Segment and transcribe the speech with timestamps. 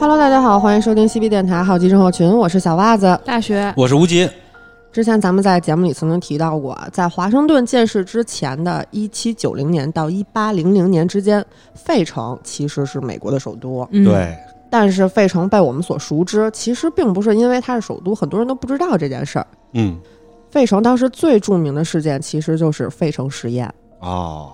[0.00, 3.18] Hello，大家好，欢迎收听西 B 电台好奇症候群，我是小袜子。
[3.24, 4.30] 大学我是吴杰，
[4.92, 13.86] 之前咱们在节目里曾经提到过，在华盛顿建市之前的1790年到1800年之间，费城其实是美国的首都。
[13.90, 14.38] 嗯，对，
[14.70, 19.46] 但是费城被我们所熟知，其实并不是因为它是首都，很多人都不知道这件事儿。
[19.72, 19.98] 嗯，
[20.48, 23.68] 费城当时最著名的事件其实就是费城实验。
[23.98, 24.52] 哦，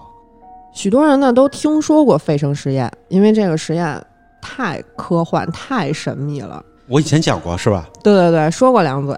[0.72, 4.02] 许多人呢都听说过费城实验，因为这个实验
[4.44, 6.62] 太科幻、太神秘了。
[6.86, 7.88] 我以前讲过是吧？
[8.02, 9.16] 对对对，说过两嘴。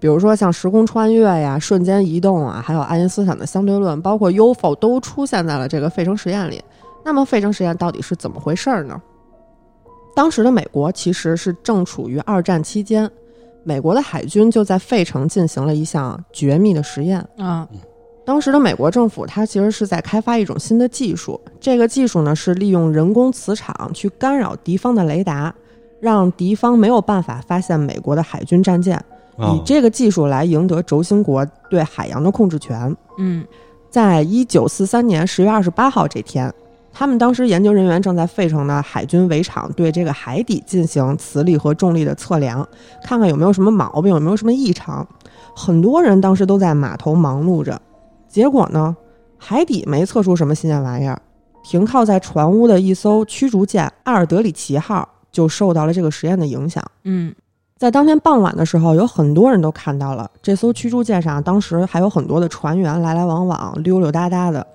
[0.00, 6.60] 比如说像时空穿越呀、瞬间移动啊，还有爱因斯坦的相对论，包括 UFO 都出现在了这个费城实验里。
[7.04, 9.00] 那么费城实验到底是怎么回事儿呢？
[10.14, 13.08] 当时的美国其实是正处于二战期间，
[13.62, 17.24] 美国的海军就在费城进行了一项绝密的实验。
[17.38, 17.66] 啊，
[18.28, 21.40] 当时的美国政府，它其实是在开发一种新的技术。
[21.58, 25.54] 这个技术呢，是利用人工磁场去干扰敌方的雷达，
[25.98, 29.02] 让敌方没有办法发现美国的海军战舰，
[29.38, 32.94] 以哦，这个技术来赢得轴心国对海洋的控制权。
[33.16, 33.42] 嗯
[33.88, 36.52] 在一九四三年十月二十八号这天，
[36.92, 42.68] 他们当时研究人员正在费城的海军围场对这个海底进行磁力和重力的测量，
[43.02, 45.08] 看看有没有什么毛病，有没有什么异常。
[45.56, 47.80] 很多人当时都在码头忙碌着，
[48.28, 48.96] 结果呢，
[49.38, 51.20] 海底没测出什么新鲜玩意儿。
[51.64, 56.82] 停靠在船坞的一艘驱逐舰“阿尔德里奇号”就受到了这个实验的影响。
[57.04, 57.34] 嗯
[57.76, 64.66] 在当天傍晚的时候，有很多人都看到了这艘驱逐舰上，当时还有很多的船员来来往往、溜溜达达的。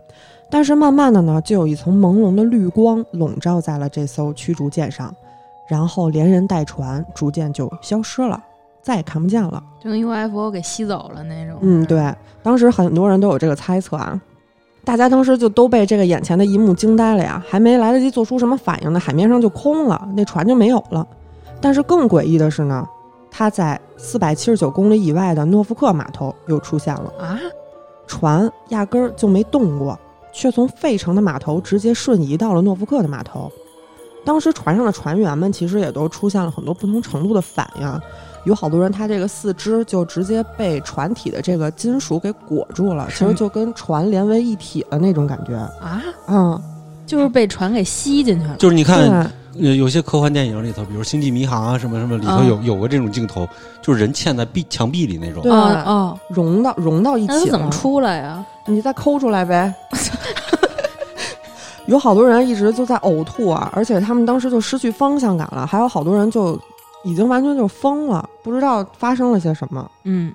[0.50, 5.14] 但是慢慢的呢，就有一层朦胧的绿光笼罩在了这艘驱逐舰上，
[5.68, 8.42] 然后连人带船逐渐就消失了，
[8.84, 9.64] 再也看不见了。
[9.84, 11.58] 就跟 UFO 给吸走了那种。
[11.62, 14.22] 嗯，对，当时很多人都有这个猜测啊，
[14.86, 21.08] 大家当时就都被这个眼前的一幕惊呆了呀，还没来得及做出什么反应呢，海面上就空了，那船就没有了。
[21.60, 22.88] 但是更诡异的是呢，
[23.32, 27.40] 它在四百七十九公里以外的诺福克码头又出现了，啊，
[28.06, 29.98] 船压根儿就没动过，
[30.34, 33.50] 却从费城的码头直接瞬移到了诺福克的码头。
[34.26, 38.02] 当时船上的船员们其实也都出现了很多不同程度的反应啊，
[38.46, 45.56] 有好多人他这个四肢就直接被船体的这个金属给裹住了，其实就跟船连为一体的那种感觉。
[45.56, 46.62] 啊，嗯，
[47.06, 48.56] 就是被船给吸进去了。
[48.58, 53.48] 就是你看，有些科幻电影里头，比如《星际迷航》啊什么什么里头啊有有过这种镜头，
[53.82, 55.52] 就是人嵌在壁墙壁里那种对。
[55.52, 57.40] 哦哦，融到融到一起了。
[57.46, 58.44] 那怎么出来呀？
[58.68, 59.74] 你再抠出来呗。
[61.86, 66.58] 有好多人一直就在呕吐啊，而且他们当时就失去方向感了，还有好多人就
[67.04, 69.90] 已经完全就疯了，不知道发生了些什么。
[70.06, 70.34] 嗯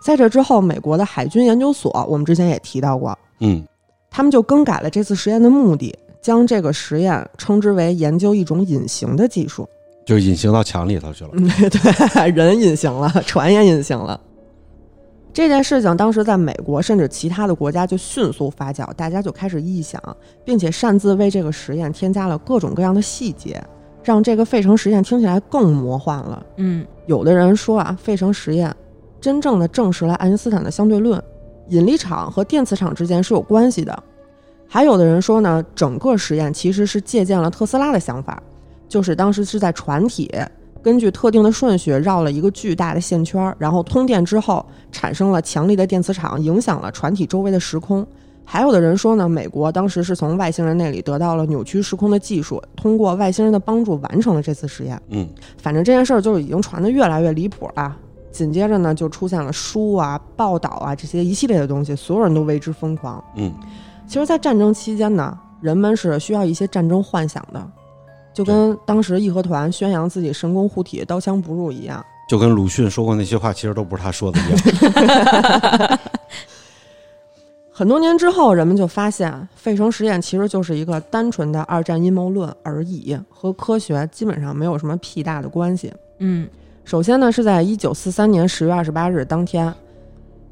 [0.00, 3.64] 在这之后，美国的海军研究所，我们之前也提到过，嗯，
[4.10, 5.92] 他们就更改了这次实验的目的，
[6.22, 9.68] 将这个实验称之为研究一种隐形的技术。
[10.06, 11.30] 就隐形到墙里头去了。
[11.34, 14.18] 嗯， 对，人隐形了，船也隐形了。
[15.32, 20.00] 这件事情当时在美国甚至其他的国家就迅速发酵，大家就开始臆想，
[20.44, 23.62] 并且擅自为这个实验添加了各种各样的细节，
[24.08, 26.42] 让这个费城实验听起来更魔幻了。
[26.56, 28.74] 嗯有的人说啊，费城实验
[29.20, 31.22] 真正的证实了爱因斯坦的相对论，
[31.68, 34.02] 引力场和电磁场之间是有关系的。
[34.66, 38.42] 还有的人说呢，整个实验其实是借鉴了特斯拉的想法，
[38.88, 40.34] 就是当时是在船体
[40.82, 48.06] 根据特定的顺序绕了一个巨大的线圈，然后通电之后产生了强力的电磁场，影响了船体周围的时空。
[48.50, 54.98] 还有的人说呢，美国当时是从外星人那里得到了扭曲时空的技术，通过外星人的帮助完成了这次实验。
[55.10, 55.28] 嗯，
[55.58, 57.94] 反正这件事儿就是已经传得越来越离谱了。
[58.32, 63.22] 紧接着呢，就出现了书啊、报道啊这些一系列的东西，所有人都为之疯狂。
[63.36, 63.52] 嗯，
[64.06, 67.62] 其实，在战争期间呢，人们是需要一些战争幻想的，
[68.32, 72.02] 就跟当时义和团宣扬自己神功护体、刀枪不入一样。
[72.30, 75.98] 就跟鲁迅说过那些话，其实都不是他说的一样。
[77.78, 85.94] 很多年之后，人们就发现费城实验其实就是一个单纯的二战阴谋论而已，和科学基本上没有什么屁大的关系。
[86.18, 86.48] 嗯
[86.84, 89.72] 首先呢，是在一九四三年十月二十八日当天，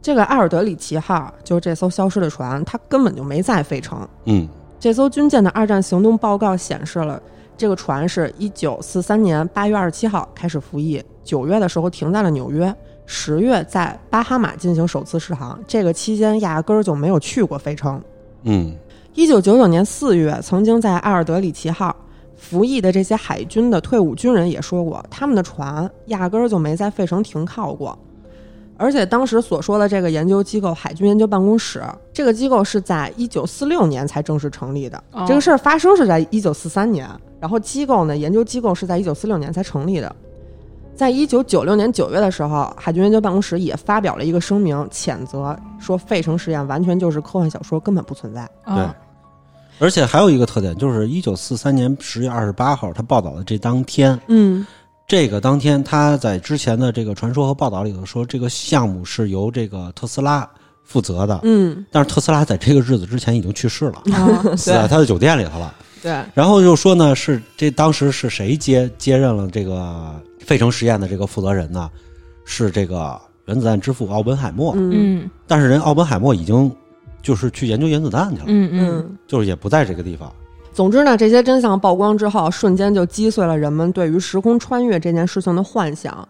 [0.01, 4.09] 这个阿尔德里奇号，就是这艘消失的船，它根本就没在费城。
[4.27, 7.21] 嗯这艘军舰的二战行动报告显示了，
[7.57, 12.73] 这个船是一九四三年八月二十七号开始服役，九月的时候停在了纽约，
[13.07, 15.59] 十月在巴哈马进行首次试航。
[15.67, 18.03] 这个期间压根儿就没有去过费城。
[18.43, 18.75] 嗯
[19.15, 21.95] 一九九九年四月，曾经在阿尔德里奇号
[22.37, 27.99] 服役的这些海军的退伍军人也说过，他们的船压根儿就没在费城停靠过。
[28.77, 31.83] 而且当时所说的这个研究机构海军研究办公室，
[32.13, 35.03] 这个机构是在一九四六年才正式成立的。
[35.13, 37.09] 哦这个事儿发生是在一九四三年，
[37.41, 40.15] 然后机构呢，研究机构是在一九四六年才成立的。
[40.97, 48.49] 在一九九六年九月的时候，海军研究办公室也发表了一个声明，谴责说费城实验完全就是科幻小说，根本不存在。
[48.65, 48.85] 对。
[49.79, 54.67] 而且还有一个特点，就是一九四三年十月二十八号，他报道的这当天，嗯。
[55.09, 60.49] 这个当天他在之前的这个传说和报道里头说，这个项目是由这个特斯拉
[60.83, 65.73] 负责的，嗯，但是特斯拉在这个日子之前已经去世了， 啊死在他的酒店里头了。
[66.03, 71.91] 对，然后就说呢，是这当时是谁接接任了这个费城实验的这个负责人呢？
[72.45, 74.73] 是这个原子弹之父奥本海默。
[74.77, 76.73] 嗯嗯但是人奥本海默已经
[77.21, 79.19] 就是去研究原子弹去了，嗯嗯嗯。
[79.27, 80.33] 就是也不在这个地方。
[80.73, 86.27] 总之呢，这些真相曝光之后，瞬间就击碎了人们对于时空穿越这件事情的幻想。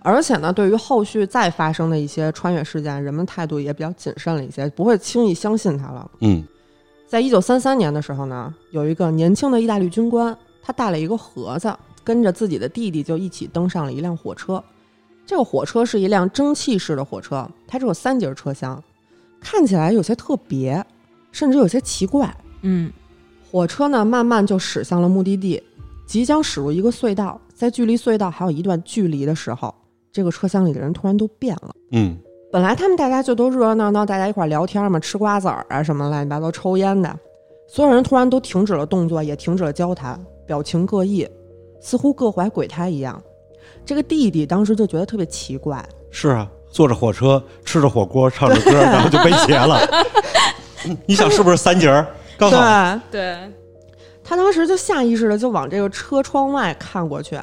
[0.00, 6.08] 而且呢，对于后续再发生的一些穿越事件，人们态度也比较谨慎了一些，不会轻易相信它了。
[6.20, 6.44] 嗯
[7.08, 11.72] 在一九三三年的时候呢，有一个年轻的意大利军官，他带了一个盒子，
[12.06, 14.62] 跟着自己的弟弟就一起登上了一辆火车。
[15.26, 18.80] 这个火车是一辆蒸汽式的火车，它只有三节车厢，
[19.40, 20.86] 看起来有些特别，
[21.32, 22.32] 甚至有些奇怪。
[22.62, 22.92] 嗯
[23.50, 25.60] 火车呢，慢慢就驶向了目的地，
[26.06, 29.74] 即将驶入一个隧道，在距离隧道还有一段距离的时候，
[30.12, 31.74] 这个车厢里的人突然都变了。
[31.90, 32.16] 嗯
[32.52, 37.18] 本来他们大家就都热热闹闹，大家一块儿聊天嘛，吃瓜子儿啊什么乱七八糟，抽烟的，
[37.68, 41.28] 所有人突然都停止了动作，也停止了交谈，表情各异，
[41.86, 43.22] 似乎各怀鬼胎一样。
[43.84, 45.80] 这个弟弟当时就觉得特别奇怪，
[46.10, 49.78] 是啊，坐着火车，吃着火锅，唱着歌，然后就被劫 了。
[50.84, 52.04] 嗯你想是不是三节儿？
[52.36, 53.00] 刚好。
[53.08, 53.52] 对，对，
[54.24, 57.38] 他当时就下意识的就往这个车窗外看过去，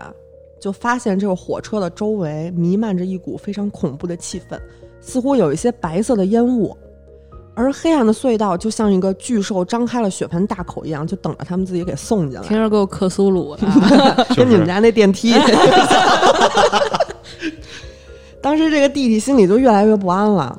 [0.60, 4.60] 就发现这个火车的周围弥漫着一股非常恐怖的气氛，
[5.00, 6.76] 似乎有一些白色的烟雾，
[7.56, 14.26] 而黑暗的隧道就像一个巨兽张开了血盆大口一样，就等着他们自己给送进来，听着够克苏鲁的啊。
[14.36, 15.36] 跟你们家那电梯。
[18.42, 20.58] 当时这个弟弟心里就越来越不安了，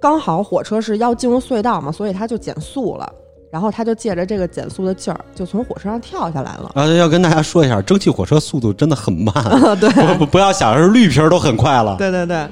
[0.00, 3.12] 刚好火车是要进入隧道嘛，所以他就减速了。
[3.50, 6.70] 然后他就借着这个减速的劲儿，就从火车上跳下来了。
[6.74, 11.94] 啊，要跟大家说一下，蒸汽火车速度真的很慢， 啊对不不不要想是绿皮儿都很快了。
[11.98, 12.48] 对对对，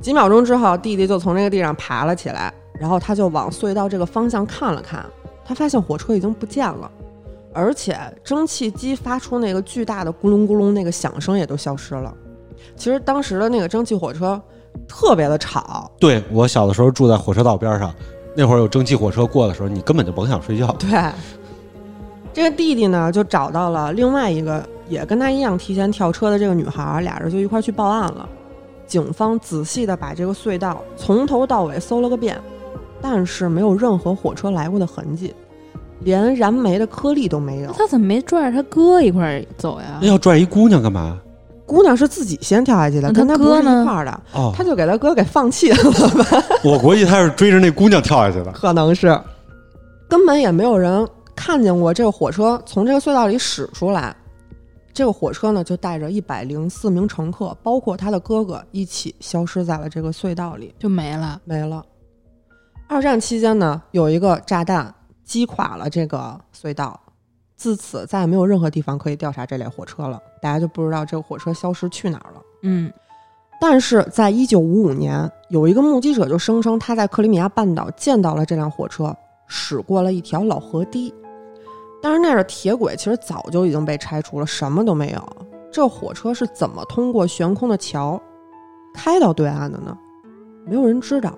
[0.00, 5.04] 几秒钟之后，弟弟就从这个地上爬了起来，然后他就往隧道这个方向看了看，
[5.44, 6.90] 他发现火车已经不见了，
[7.52, 12.14] 而且蒸汽机发出那个巨大的咕隆咕隆那个响声也都消失了。
[12.76, 14.40] 其实当时的那个蒸汽火车
[14.86, 17.94] 特别的吵，对我小的时候住在火车道边上，
[18.34, 20.66] 那会儿有蒸汽火车过的时候，你根本就甭想睡觉。
[20.78, 21.12] 对，
[22.32, 28.28] 这个弟弟呢就找到了另外一个也跟他一样提前跳车的这个女孩，俩人就一块儿去报案了。
[28.86, 32.38] 警方仔细的把这个隧道从头到尾搜了个遍，
[33.00, 35.34] 但是没有任何火车来过的痕迹，
[36.00, 37.72] 连燃煤的颗粒都没有。
[37.72, 40.08] 他怎么没拽着他哥一块儿走呀那？
[40.08, 41.18] 要拽一姑娘干嘛？
[41.66, 46.42] 姑娘是自己先跳下去的，跟他哥呢一块儿的，哦，他就给他哥给放弃了吧？
[46.62, 48.52] 我估计他是追着那姑娘跳下去的。
[48.54, 49.20] 可能是，
[50.08, 54.14] 根本也没有人看见过这个火车从这个隧道里驶出来。
[54.94, 61.38] 这个火车呢，就带着一百零四名乘客，包括他的哥哥，一起消失在了这个隧道里，就没了。
[61.44, 61.84] 没了。
[62.88, 66.98] 二战期间呢，有一个炸弹击垮了这个隧道，
[67.56, 72.40] 自此再也没有任何地方可以调查这列火车了，大家就不知道这个火车消失去哪儿了。
[72.62, 72.92] 嗯
[73.58, 79.16] 但是在一九五五年，有一个目击者就声称他在克里米亚半岛见到了这辆火车
[79.46, 81.12] 驶过了一条老河堤，
[82.02, 85.46] 但是那儿的铁轨其实早就已经被拆除了，什么都没有。
[85.72, 88.20] 这火车是怎么通过悬空的桥
[88.94, 89.96] 开到对岸的呢？
[90.66, 91.32] 没有人知道，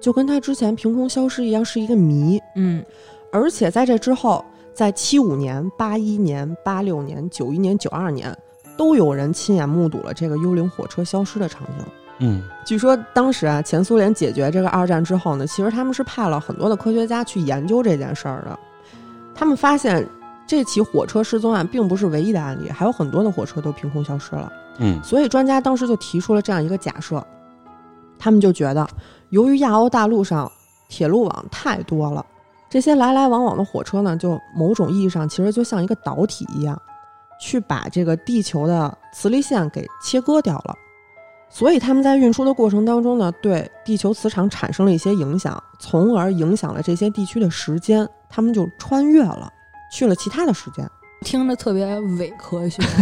[0.00, 2.40] 就跟他之前凭空消失一样，是一个谜。
[2.54, 2.84] 嗯
[3.30, 8.34] 而且在这之后，在七五年、八一年、八六年、九一年、九二年，
[8.76, 11.84] 都有人亲眼目睹了这个幽灵火车消失的场景。
[12.20, 18.58] 嗯据说当时啊，前苏联解决这个二战之后呢，其实他们是派了很多的科学家去研究这件事儿的。
[19.34, 20.04] 他们发现
[20.46, 24.50] 这起火车失踪案并不是唯一的案例，还有很多的火车都凭空消失了。
[24.78, 27.24] 嗯所以专家当时就提出了这样一个假设，
[28.18, 28.88] 他们就觉得，
[29.30, 30.50] 由于亚欧大陆上
[30.88, 32.24] 铁路网太多了，
[32.70, 36.80] 这些来来往往的火车呢，就某种意义上其实就像一个导体一样，
[37.40, 40.74] 去把这个地球的磁力线给切割掉了。
[41.50, 49.50] 所以他们在运输的过程当中呢，对地球磁场产生了一些影响，从而影响了这些地区的时间，他们就穿越了，
[49.90, 50.86] 去了其他的时间。
[51.22, 52.82] 听着特别伪科学。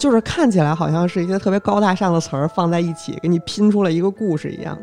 [0.00, 4.76] 就是看起来好像是一些特别高大上的词儿放在一起，给你拼出了一个故事一样。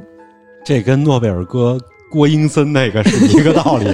[0.64, 1.78] 这跟诺贝尔哥
[2.12, 3.92] 郭英森那个是一个道理。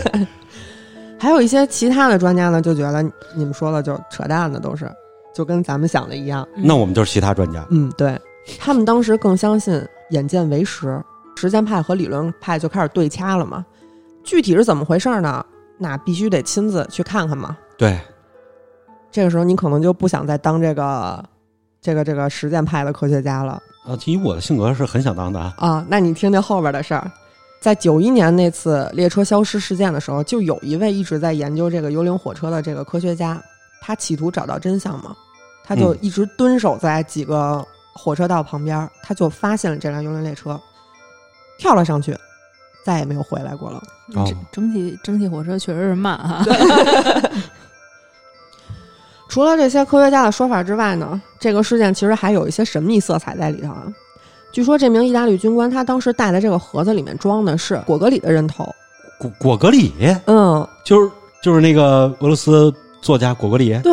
[1.18, 3.02] 还有一些其他的专家呢，就觉得
[3.34, 4.92] 你们说的就扯淡的，都是
[5.34, 6.46] 就跟咱们想的一样。
[6.58, 7.66] 那我们就是其他专家。
[7.70, 8.20] 嗯，对
[8.60, 11.02] 他们当时更相信眼见为实，
[11.38, 13.66] 实践派和理论派就开始对掐了嘛。
[14.26, 15.46] 具体是怎么回事呢？
[15.78, 17.56] 那必须得亲自去看看嘛。
[17.78, 17.98] 对，
[19.14, 21.24] 这个时候你可能就不想再当这个
[21.80, 25.54] 这个这个实践派的科学家了啊，以我的性格是很想当的啊。
[25.58, 25.86] 啊。
[25.88, 27.12] 那你听听后边的事儿，
[27.62, 33.40] 在九一年那次列车消失事件的时候，就有一位一直在研究这个幽灵火车的这个科学家，
[33.82, 35.16] 他企图找到真相嘛，
[35.64, 40.60] 他就嗯一直蹲守在几个火车道旁边，他就发现了这辆幽灵列车，
[41.60, 42.18] 跳了上去，
[42.84, 43.84] 再也没有回来过了。
[44.52, 46.44] 蒸汽蒸汽火车确实是慢哈。
[49.34, 53.92] 除了这些科学家的说法之外呢，这个事件其实还有一些神秘色彩在里头啊。
[54.52, 58.64] 据说这名意大利军官他当时带的这个盒子里面装的是果戈里的人头，
[59.18, 59.92] 果果戈里
[60.28, 61.10] 嗯，就是
[61.42, 62.72] 就是那个俄罗斯
[63.02, 63.76] 作家果戈里。
[63.80, 63.92] 对，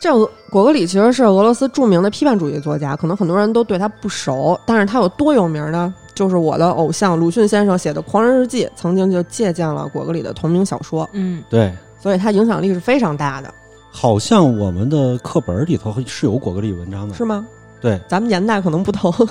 [0.00, 5.94] 这俄果戈里其实是俄罗斯著名的批判主义作家，可能很多人都对他不熟，但是他有多有名呢？
[6.14, 11.70] 就是我的偶像鲁迅先生写的《狂人日记》，曾经就借鉴了果戈里的同名小说，嗯，对，
[12.00, 13.52] 所以他影响力是非常大的，
[13.98, 17.14] 好像我们的课本里头是有果戈里文章的。
[17.14, 17.46] 是吗？
[17.80, 19.10] 对，咱们年代可能不同。
[19.10, 19.16] 啊，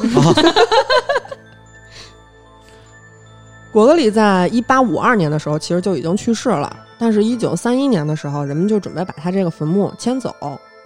[3.71, 10.35] 果戈里在一八五二年的时候其实就已经去世了，但是，一九三一年的时候，人们就准备把他这个坟墓迁走。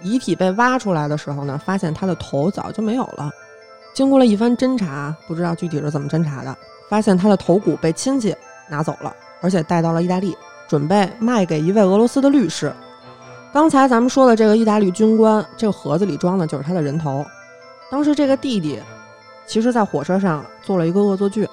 [0.02, 3.30] 遗体被挖出来的时候呢，发现他的头早就没有了。
[3.94, 6.54] 经过了一番侦查，不知道具体是怎么侦查的，
[6.90, 8.36] 发现他的头骨被亲戚
[8.68, 9.10] 拿走了，
[9.40, 10.36] 而且带到了意大利，
[10.68, 12.70] 准备卖给一位俄罗斯的律师。
[13.52, 17.24] 刚才咱们说的这个意大利军官，这个盒子里装的就是他的人头。
[17.90, 18.80] 当时这个弟弟，
[19.44, 21.48] 其实在火车上做了一个恶作剧，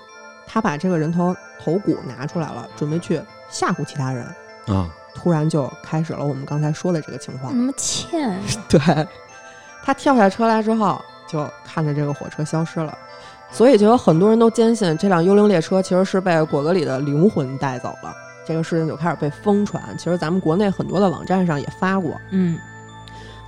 [0.45, 4.23] 他把这个人头头骨拿出来了，准备去吓唬其他人。
[4.67, 7.51] 啊，突然就开始了我们刚才说的这个情况。
[7.55, 8.39] 那么欠呀，
[8.69, 9.07] 对，
[9.83, 12.95] 他跳下车来之后，就看着这个火车消失了，
[13.49, 18.13] 所以就有很多人都坚信这辆幽灵列车其实是被果戈里的灵魂带走了。
[18.47, 22.19] 这个事情就开始被疯传，其实咱们国内很多的网站上也发过。
[22.31, 22.57] 嗯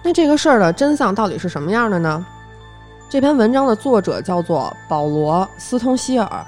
[0.03, 2.25] 那这个事儿的真相到底是什么样的呢？
[3.10, 6.46] 这篇文章的作者叫做保罗·斯通希尔，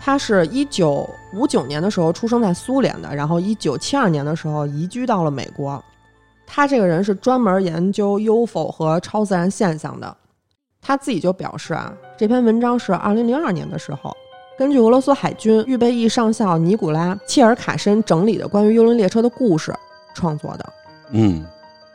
[0.00, 5.82] 他是一九五九年的时候出生在苏联的，然后一九七二年的时候移居到了美国。
[6.46, 10.16] 他这个人是专门研究 UFO 和超自然现象的。
[10.82, 14.14] 他自己就表示啊，这篇文章是二零零二年的时候，
[14.56, 19.74] 根据俄罗斯海军预备役上校尼古拉·切尔卡申整理的关于幽灵列车的故事
[20.14, 20.72] 创作的。
[21.10, 21.44] 嗯，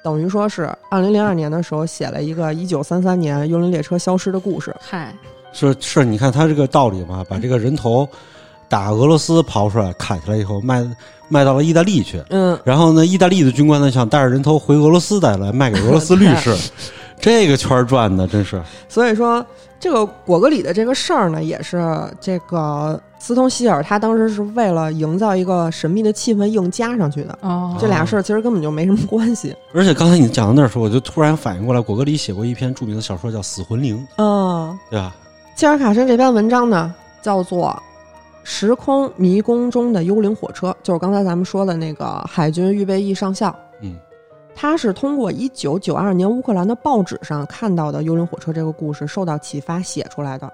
[0.03, 4.75] 等于说是二零零二年的时候写了一个一九三三年幽灵列车消失的故事。
[4.81, 5.13] 嗨，
[5.53, 8.07] 是是，你看他这个道理嘛，把这个人头
[8.67, 10.85] 打俄罗斯刨出来，砍下来以后卖
[11.29, 16.53] 卖到了意大利去，嗯，然后呢，意大利的军官呢想带着人头回俄罗斯再来卖给俄罗斯律师，
[17.21, 19.45] 这个圈儿转的真是，所以说
[19.79, 21.81] 这个果戈里的这个事儿呢，也是
[22.19, 27.37] 这个斯通希尔他当时是为了营造一个神秘的气氛硬加上去的。
[27.41, 29.55] 哦，这俩事儿其实根本就没什么关系。
[29.73, 35.15] 而且刚才你讲到那儿的时候，我就突然反应过来，果戈里写过一篇著名的小说叫《死魂灵》，嗯，对吧？
[35.55, 37.69] 切尔卡申这篇文章呢，叫做
[38.43, 43.55] 《时空迷宫中的幽灵火车》，就是刚才咱们说的那个海军预备役上校。
[44.49, 50.51] 嗯，他是通过一九九二年乌克兰的报纸上看到的幽灵火车这个故事受到启发写出来的，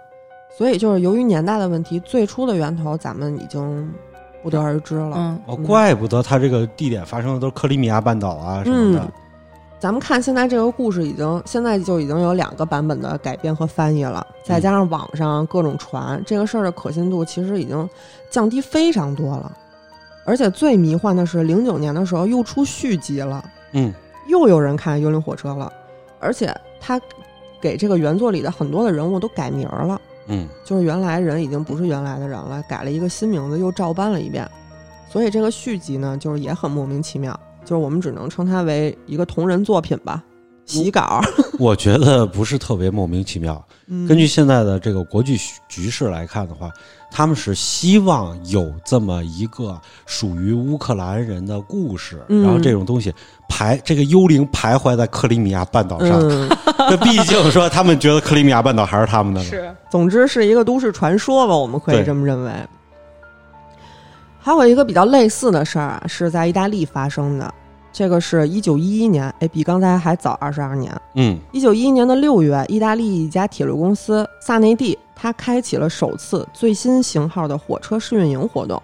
[0.58, 3.92] 所以就是由于年代的问题，最初的源头咱们已经
[4.44, 5.16] 不得而知了。
[5.18, 9.12] 嗯哦，怪不得他这个地点发生的都是克里米亚半岛啊什么的嗯。
[9.78, 17.88] 咱们看现在这个故事已经现在就已经有两个版本的改编和翻译了，再加上网上各种传，这个事儿的可信度其实已经
[18.32, 19.52] 降低非常多了。
[20.26, 23.94] 而且最迷幻的是，零九年的时候又出续集了，嗯，
[24.28, 25.72] 又有人看《幽灵火车》了，
[26.20, 27.00] 而且他
[27.62, 34.50] 给这个原作里的很多的人物都改名儿了，嗯，就是原来人已经不是原来的人了，改了一个新名字，又照搬了一遍。
[35.08, 40.24] 所以这个续集呢，就是也很莫名其妙，就是我们只能称它为一个同人作品吧，
[40.66, 41.22] 洗稿。
[41.60, 43.64] 我觉得不是特别莫名其妙。
[43.88, 45.38] 嗯根据现在的这个国际
[45.70, 46.72] 局势来看的话，
[47.16, 53.14] 他们是希望有这么一个属于乌克兰人的故事，嗯然后这种东西
[53.48, 56.20] 徘这个幽灵徘徊在克里米亚半岛上。
[56.20, 56.50] 嗯，
[56.90, 59.50] 这毕竟说他们觉得克里米亚半岛还是他们的呢。
[59.50, 62.52] 是总之是一个都市传说吧，我们可以这么认为。
[64.38, 67.54] 还有一个比较类似的事儿啊，是在意大利发生的，
[67.96, 70.94] 这个是一九一一年，哎，比刚才还早二十二年。
[71.14, 78.84] 嗯一九一一年的六月，意大利一家铁路公司萨内蒂，它开启了首次最新型号的火车试运营活动。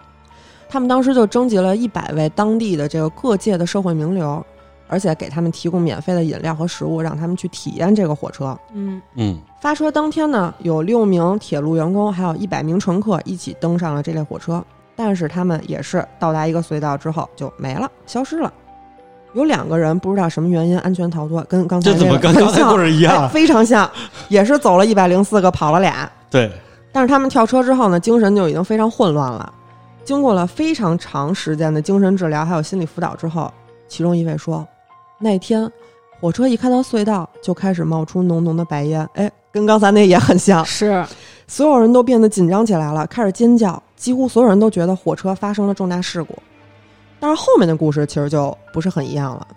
[0.70, 4.42] 他们当时就征集了一百位当地的这个各界的社会名流，
[4.88, 8.58] 而且给他们提供免费的饮料和食物，让他们去体验这个火车。
[8.72, 14.64] 嗯嗯发车当天呢，有六名铁路员工，还有一百名乘客一起登上了这列火车，
[14.96, 18.54] 但是他们也是到达一个隧道之后就没了，消失了。
[19.34, 23.30] 有两个人不知道什么原因安全逃脱，跟刚才这怎么个很跟刚才一样？
[23.30, 23.90] 非常像，
[24.28, 26.10] 也是走了一百零四个，跑了俩。
[26.30, 26.52] 对，
[26.92, 29.54] 但是他们跳车之后呢，精神就已经非常混乱了。
[30.04, 33.52] 经过了非常长时间的精神治疗还有心理辅导之后，
[33.88, 34.68] 其中一位说，
[35.20, 35.70] 那天
[36.20, 40.66] 火车一开到隧道就开始冒出浓浓的白烟，哎，跟刚才那也很像。
[40.66, 41.06] 是
[41.48, 46.34] 所有人都变得紧张起来了，开始尖叫，几乎所有人都觉得火车发生了重大事故。
[47.22, 49.48] 但是后面的故事其实就不是很一样了，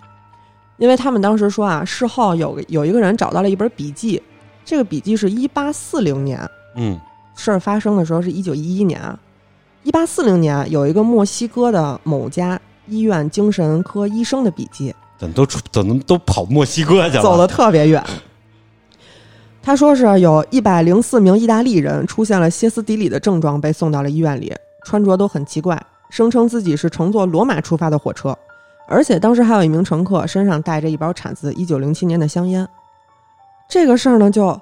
[0.76, 4.22] 因为他们当时说啊，事后有个有一个人找到了一本笔记，
[4.66, 6.38] 这个笔记是一八四零年，
[6.76, 7.00] 嗯
[7.34, 9.18] 事儿发生的时候是一九一一年啊，
[9.82, 17.22] 一八四零年有一个墨西哥的某家医院精神科医生的笔记，怎么都出怎么都跑墨西哥去了？
[17.22, 18.04] 走的特别远。
[19.62, 24.54] 他说是有一百零四名意大利人出现了歇斯底里的症状，被送到了医院里，
[24.84, 25.82] 穿着都很奇怪，
[26.14, 28.38] 声称自己是乘坐罗马出发的火车，
[28.86, 32.64] 而且当时还有一名乘客身上带着一包产自一九零七年的香烟。
[33.68, 34.56] 这个事儿呢，就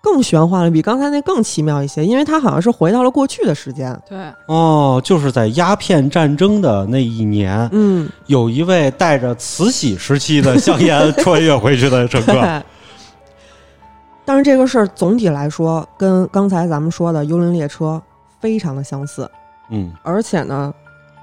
[0.00, 3.94] 更玄幻了，比刚才那更奇妙一些，因为他好像是回到了过去的时间。
[4.08, 12.32] 对，哦，就是在鸦片战争的那一年，嗯，有一位带着慈禧时期的香烟穿越回去的乘客。
[12.40, 12.62] 对。
[14.24, 18.00] 但是这个事儿总体来说，跟刚才咱们说的幽灵列车
[18.40, 19.30] 非常的相似，
[19.68, 20.72] 嗯而且呢，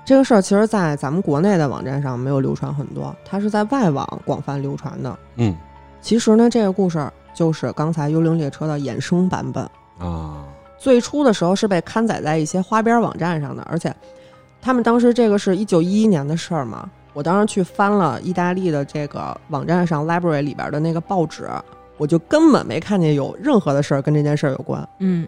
[0.05, 5.17] 这个事儿其实在咱们国内的网站上没有流传很多，它是在外网广泛流传的。
[5.37, 5.55] 嗯
[6.01, 9.63] 其实呢，这个故事就是刚才幽灵列车的衍生版本。
[9.99, 10.43] 啊，
[10.77, 13.95] 最初的时候是被刊载在一些花边网站上的，而且
[14.61, 21.49] 他们当时这个是一九一一年的事儿嘛，我当时去翻了意大利的这个网站上 library 里边的那个报纸，
[21.97, 24.85] 我就根本没看见有任何的事儿跟这件事儿有关。
[24.99, 25.25] 嗯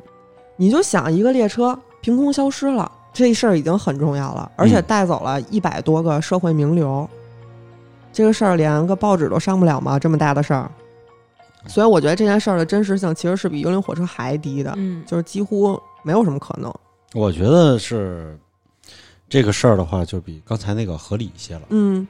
[0.57, 7.09] 你就想一个列车凭空消失了，这事儿已经很重要了，而且嗯带走了一百多个社会名流，
[8.11, 9.97] 这个事儿连个报纸都上不了吗？
[9.97, 10.69] 这么大的事儿，
[11.65, 16.69] 所以我觉得这件事儿的真实性其实是比幽灵火车还低的，嗯，就是几乎没有什么可能。
[17.13, 18.37] 我觉得是
[19.29, 21.61] 这个事儿的话，就比刚才那个合理一些了。
[21.69, 22.05] 嗯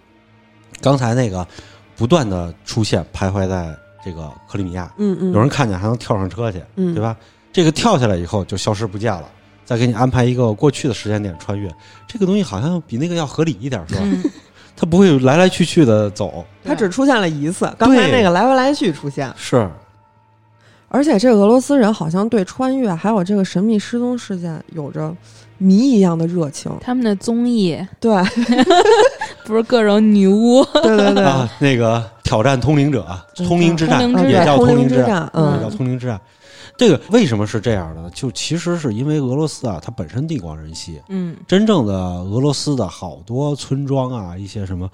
[0.81, 1.47] 刚才那个
[1.95, 7.15] 不断的出现徘徊在这个克里米亚，嗯嗯，有人看见还能跳上车去，嗯对吧？
[7.53, 9.29] 这个跳下来以后就消失不见了，
[9.65, 11.69] 再给你安排一个过去的时间点穿越，
[12.07, 14.01] 这个东西好像比那个要合理一点，是吧？
[14.03, 14.23] 嗯。
[14.77, 19.69] 它不会来来去去的走，它只出现了一次，刚才那个来回来去出现，是。
[20.89, 25.15] 而且这个俄罗斯人好像对穿越还有这个神秘失踪事件有着
[25.57, 26.69] 谜一样的热情。
[26.81, 27.77] 他们的综艺。
[28.01, 28.13] 对。
[29.45, 33.05] 不是各种女巫，对对对，啊，那个挑战通灵者，
[33.37, 34.41] 嗯通灵之战通灵之战。
[34.41, 35.61] 也叫通灵灵之战，嗯。
[35.61, 36.19] 叫通灵之战。
[36.77, 38.09] 这个为什么是这样的？
[38.11, 44.89] 就其实是因为俄罗斯啊，它本身地广人稀，嗯真正的俄罗斯的好多村庄啊，一些什么，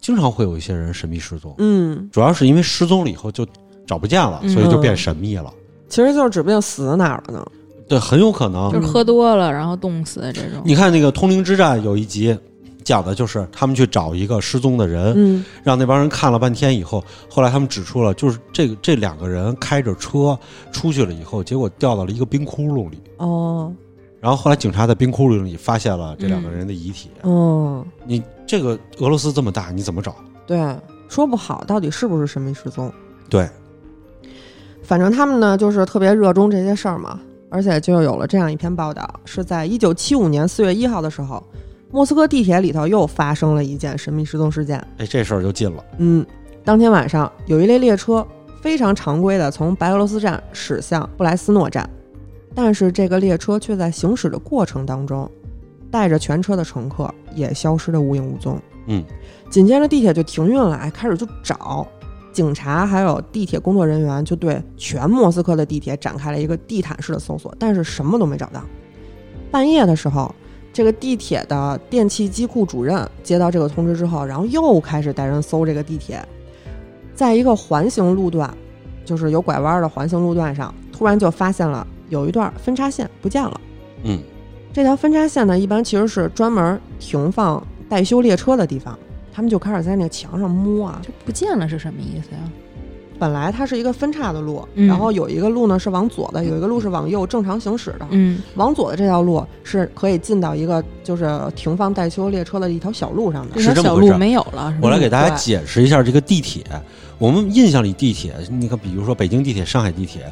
[0.00, 3.46] 经常会有一些人神秘失踪，嗯，主要是因为失踪了以后就
[3.86, 5.52] 找不见了，嗯所以就变神秘了。
[5.88, 7.46] 其实就是指不定死在哪儿了呢。
[7.88, 8.72] 对，很有可能。
[8.72, 10.62] 就是喝多了然后冻死这种。
[10.64, 12.34] 你看那个《通灵之战》有一集，
[12.82, 20.38] 讲的就是他们去找一个失踪的人，嗯让那帮人看了半天以后，后来他们指出了，就是这个这两个人开着车
[20.70, 23.00] 出去了以后，结果掉到了一个冰窟窿里。
[23.16, 23.72] 哦
[24.20, 27.10] 然后后来警察在冰窟窿里发现了这两个人的遗体。
[27.22, 30.14] 哦，你这个俄罗斯这么大，你怎么找？
[30.46, 30.76] 对，
[31.08, 32.92] 说不好到底是不是神秘失踪。
[33.28, 33.50] 对，
[34.84, 37.18] 反正他们呢就是特别热衷这些事儿嘛，
[37.48, 41.42] 而且就有了这样一篇报道，是在一九七五年四月一号的时候，
[41.92, 44.78] 莫斯科地铁里头又发生了一件神秘失踪事件。
[44.96, 45.84] 哎，这事儿就进了。
[45.98, 46.24] 嗯，
[46.64, 48.26] 当天晚上有一列列车
[48.62, 51.88] 非常常规的从白俄罗斯站驶向布莱斯诺站，
[52.54, 55.30] 但是这个列车却在行驶的过程当中，
[55.90, 58.58] 带着全车的乘客也消失的无影无踪。
[58.86, 59.04] 嗯，
[59.50, 61.86] 紧接着地铁就停运了，哎，开始就找。
[62.32, 68.62] 警察还有地铁工作人员就对全莫斯科的地铁展开了一个地毯式的搜索，但是什么都没找到。
[69.50, 70.34] 半夜的时候，
[70.72, 76.26] 这个地铁的电气机库主任接到这个通知之后，然后又开始带人搜这个地铁，
[77.14, 78.52] 在一个环形路段，
[79.04, 83.60] 就是有拐弯的环形路段上，突然就发现了有一段分叉线不见了。
[84.04, 84.18] 嗯
[84.72, 88.98] 这条分叉线呢，一般其实是专门停放待修列车的地方。
[89.30, 91.00] 他们就开始在那个墙上摸啊。
[91.02, 92.40] 就不见了是什么意思呀？
[93.18, 98.06] 本来它是一个分叉的路，嗯然后有一个路呢是往左的，有一个路是往右正常行驶的。
[98.10, 103.54] 嗯往左的这条路是可以进到一个就是停放待修列车的一条小路上的。
[103.54, 106.64] 这条小是这么回事路没有了，我来给大家解释一下这个地铁。
[107.18, 110.22] 我们印象里地铁，你看，比如说北京地铁、上海地铁，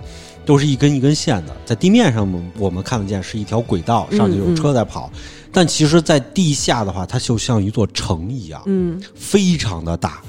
[0.45, 5.09] 都是一根一根线的，在地面上我们看得见是一条轨道，上去有车在跑。
[5.53, 10.21] 但其实，在地下的话，它就像一座城一样，嗯非常的大。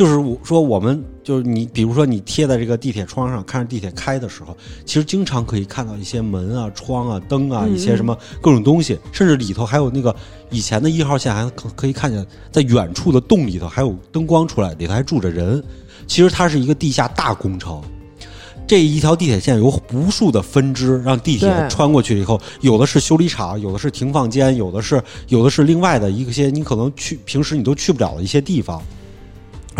[0.00, 10.16] 就是我说，我们就是你，比如说你贴在这个地铁窗上，看着地铁开的时候，其实经常可以看到一些门啊、窗啊、灯啊，嗯一些什么各种东西，甚至里头还有那个
[10.48, 15.62] 以前的一号线，还可可以看见在远处的洞里头还有灯光出来，里头还住着人。
[16.06, 17.78] 其实它是一个地下大工程。
[18.66, 28.82] 这一条地铁线有无数的分支，让地铁穿过去以后，有的是修理厂，有的是停放间，有的是有的是另外的一些你可能去平时你都去不了的一些地方。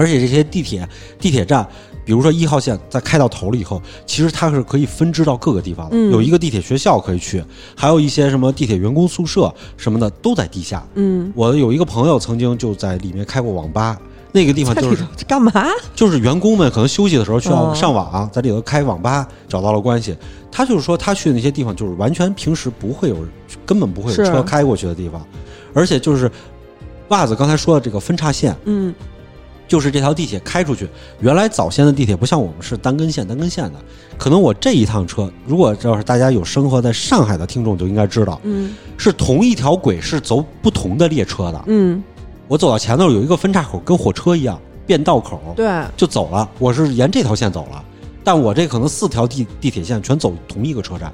[0.01, 1.67] 而且这些地铁地铁站，
[2.07, 5.95] 比如说一号线在开到头了以后，其实它是可以分支到各个地方的。
[5.95, 7.45] 嗯有一个地铁学校可以去，
[7.77, 10.83] 还有一些什么地铁员工宿舍什么的都在地下。
[10.95, 14.01] 嗯，我有一个朋友曾经就在里面开过网吧，
[14.33, 15.53] 那个地方就是干嘛？
[15.95, 20.17] 就是员工们可能休息的时候需要哦上网，在里头开网吧找到了关系。
[20.51, 23.17] 他就是说，他去的那些地方就是完全平时不会有，
[23.67, 25.25] 根本不会有车开过去的地方，
[25.75, 26.29] 而且就是
[27.09, 28.93] 袜子刚才说的这个分叉线，嗯
[29.71, 30.89] 就是这条地铁开出去。
[31.21, 33.79] 原来早先的地铁不像我们是单根线单根线的，
[34.19, 41.65] 可能我这一趟车，如果要是大家有生活在上海的听众就应该知道，嗯是同一条轨是走不同的列车的。
[41.69, 42.03] 嗯，
[42.49, 46.51] 我走到前头有一个分叉口，跟火车一样变道口，对，就走了。
[46.59, 47.85] 我是沿这条线走了，
[48.25, 51.13] 但我这可能四条地地铁线全走同一个车站，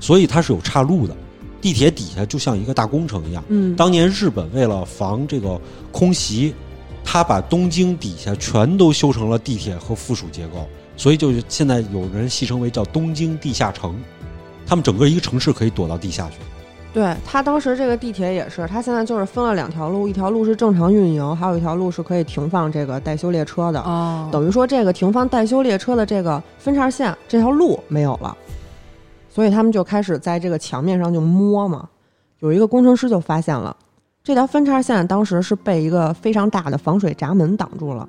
[0.00, 1.14] 所以它是有岔路的。
[1.60, 3.44] 地铁底下就像一个大工程一样。
[3.48, 5.60] 嗯当年日本为了防这个
[5.92, 6.54] 空袭，
[7.04, 13.94] 他把东京底下全都修成了地铁和附属结构，所以就现在有人戏称为叫东京地下城。
[14.66, 16.36] 他们整个一个城市可以躲到地下去。
[16.92, 23.80] 对他当时这个地铁也是，他现在就是分了两条路，一条路是正常运营，还有一条路是可以停放这个待修列车的。
[23.80, 28.36] 哦，等于说这个停放待修列车的这个分叉线这条路没有了，
[29.28, 31.88] 所以他们就开始在这个墙面上就摸嘛。
[32.40, 33.76] 有一个工程师就发现了，
[34.22, 38.08] 这条分叉线当时是被一个非常大的防水闸门挡住了。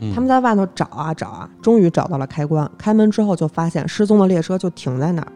[0.00, 2.70] 嗯他们在外头找啊找啊，终于找到了开关。
[2.76, 5.32] 开门之后就发现失踪的列车就停在那儿，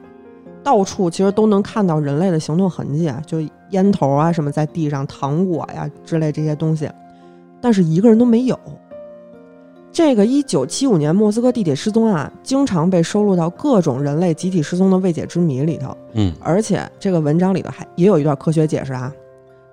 [0.62, 3.38] 到处其实都能看到人类的行动痕迹啊，就
[3.70, 6.90] 烟头啊什么在地上、糖果呀、之类这些东西，
[7.58, 8.58] 但是一个人都没有。
[9.90, 15.96] 这个一九七五年莫斯科地铁失踪案，经常被收录到各种人类集体失踪的未解之谜里头。
[16.12, 19.10] 嗯而且这个文章里头还也有一段科学解释啊，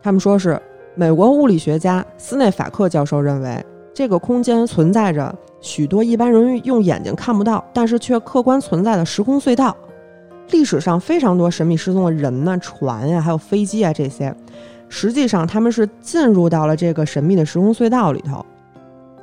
[0.08, 0.58] 他们说是
[0.96, 3.62] 美国物理学家斯内法克教授认为，
[3.94, 9.76] 这个空间存在着许多一般人用眼睛看不到，但是却客观存在的时空隧道。
[10.52, 14.34] 历史上非常多神秘失踪的人呐、船呀、还有飞机啊这些，
[14.88, 18.46] 实际上他们是进入到了这个神秘的时空隧道里头。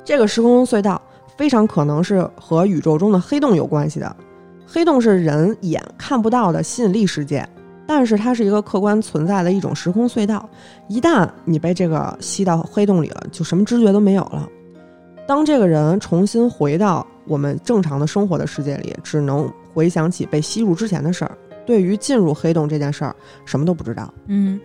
[0.03, 1.01] 这个时空隧道
[1.35, 4.15] 非常可能是和宇宙中的黑洞有关系的。
[4.67, 7.43] 黑洞是人眼看不到的吸引力世界，
[7.87, 10.47] 但是它是一个客观存在的一种时空隧道。
[10.87, 14.47] 一旦你被这个吸到黑洞里了，就什么知觉都没有了。
[15.27, 21.37] 当这个人重新回到我们正常的生活的世界里，只能回想起被吸入之前的事儿。
[21.65, 24.13] 对于进入黑洞这件事儿，什么都不知道。
[24.27, 24.59] 嗯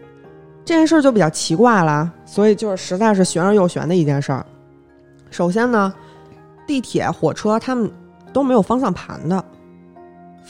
[0.63, 4.45] 这件事儿就比较奇怪了，所以就是实在是玄而又玄的一件事儿。
[5.31, 5.93] 首先呢，
[6.67, 7.91] 地铁、火车他们
[8.33, 9.43] 都没有方向盘的，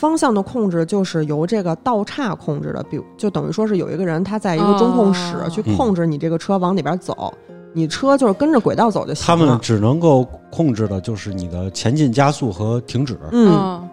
[0.00, 7.34] 方向的控制就是由这个道岔控制的，比如就等于说是有一个人他在一个中控室哦去控制你这个车往哪边走，
[7.74, 9.26] 你车就是跟着轨道走就行了。
[9.26, 13.18] 他们只能够控制的就是你的前进、加速和停止。
[13.30, 13.86] 嗯，哦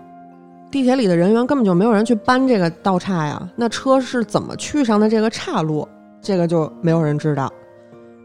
[0.72, 5.86] 地铁里的人员根本就没有人去搬这个道岔呀，那车是怎么去上的这个岔路，
[6.22, 7.52] 这个就没有人知道。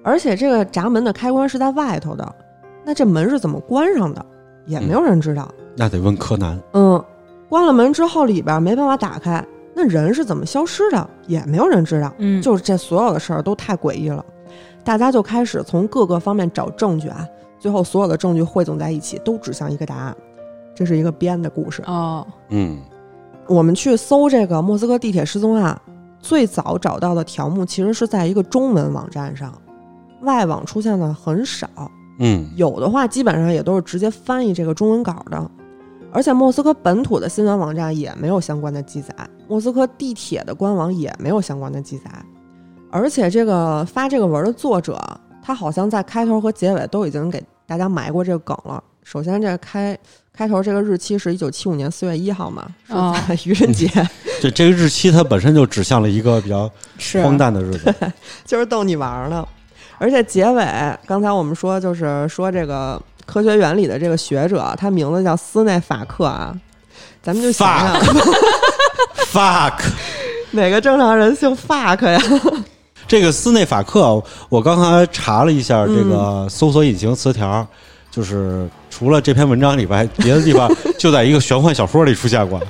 [0.05, 2.33] 而且这个闸门的开关是在外头的，
[2.85, 4.25] 那这门是怎么关上的，
[4.66, 5.49] 也没有人知道。
[5.77, 6.61] 那得问柯南。
[6.75, 7.03] 嗯，
[7.52, 12.10] 关了门之后里边没办法打开，那人是怎么消失的，也没有人知道。
[12.16, 14.24] 嗯，就是这所有的事儿都太诡异了，
[14.82, 20.16] 大家就开始从各个方面找证据啊，最后所有的证据汇总在一起，都指向一个答案，
[20.74, 21.82] 这是一个编的故事。
[21.86, 22.78] 哦，嗯
[23.46, 25.78] 我们去搜这个莫斯科地铁失踪案，
[26.20, 29.52] 最早找到的条目其实是在一个中文网站上，
[30.22, 31.68] 外网出现的很少，
[32.18, 35.50] 嗯有的话基本上也都是直接翻译这个中文稿的。
[36.12, 39.14] 而且莫斯科本土的新闻网站也没有相关的记载，
[39.48, 42.05] 莫斯科地铁的官网也没有相关的记载。
[42.90, 45.01] 而且这个发这个文的作者
[45.42, 48.85] 他好像在开头和结尾都已经给大家埋过这个梗了。
[49.03, 49.98] 首先，这开
[50.33, 53.88] 开头这个日期是一九七五年四月一号嘛，是哦在愚人节，
[54.40, 56.70] 这这个日期它本身就指向了一个比较
[57.22, 57.92] 荒诞的日子。
[58.44, 59.44] 就是逗你玩儿呢。
[59.98, 60.64] 而且结尾，
[61.07, 66.54] 刚才我们说就是说这个科学原理的这个学者，他名字叫斯内法克啊，
[67.22, 68.00] 咱们就想想。
[69.32, 69.80] fuck，
[70.50, 72.20] 哪个正常人姓 fuck 呀？
[73.08, 76.08] 这个斯内法克，我刚才查了一下这嗯。
[76.11, 77.66] 个搜索引擎词条，
[78.11, 82.61] 就是除了这篇文章以外，别的地方就在一个玄幻小说里出现过。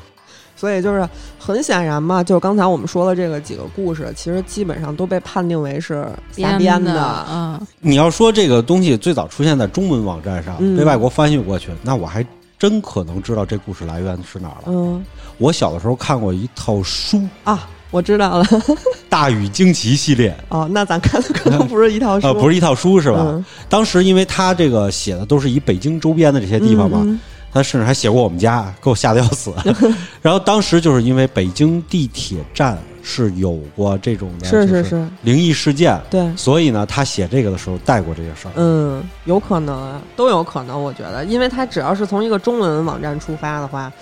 [0.62, 1.08] 所以就是
[1.40, 12.24] 很显然嘛，就是刚才我们说的这个几个故事，其实基本上都被判定为是瞎编的，嗯，你要说这个东西最早出现在中文网站上，嗯被外国翻译过去，那我还
[12.60, 14.64] 真可能知道这故事来源是哪儿了。
[14.66, 15.04] 嗯
[15.38, 18.46] 我小的时候看过一套书，《啊，我知道了。
[19.10, 23.18] 大禹惊奇》系列，哦，那咱看的可能不是一套 书，呃，不是一套书是吧？
[23.26, 27.18] 嗯当时因为他这个写的都是以北京周边的这些地方嘛，嗯
[27.52, 29.52] 他甚至还写过我们家，给我吓得要死。
[30.22, 38.52] 然后当时就是因为北京地铁站是有过这种的，是是是，灵异事件，对，所以呢，他写这个的时候带过这个事儿。
[38.54, 43.92] 嗯，有可能啊，都有可能，我觉得，因为他只要是从一个中文网站出发的话，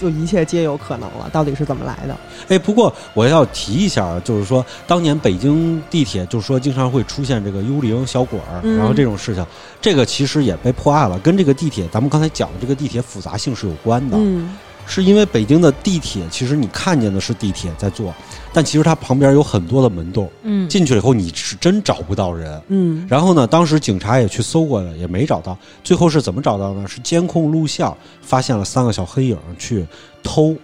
[0.00, 1.28] 就一切皆有可能了。
[1.32, 2.16] 到底是怎么来的？
[2.48, 9.44] 哎，不过我要提一下啊，就是说当年北京地铁就是说经常会出现这个幽灵小鬼儿，嗯然后这种事情，
[9.80, 14.16] 这个其实也被破案了，跟这个地铁咱们刚才讲的这个地铁复杂性是有关的。
[14.18, 18.14] 嗯是因为北京的地铁，其实你看见的是地铁在做，
[18.52, 22.60] 但其实它旁边有很多的门洞，嗯，进去了以后你是真找不到人。
[22.68, 25.58] 嗯然后呢，当时警察也去搜过了，也没找到。
[25.82, 26.86] 最后是怎么找到呢？
[26.86, 29.86] 是监控录像发现了三个小黑影去
[30.22, 30.54] 偷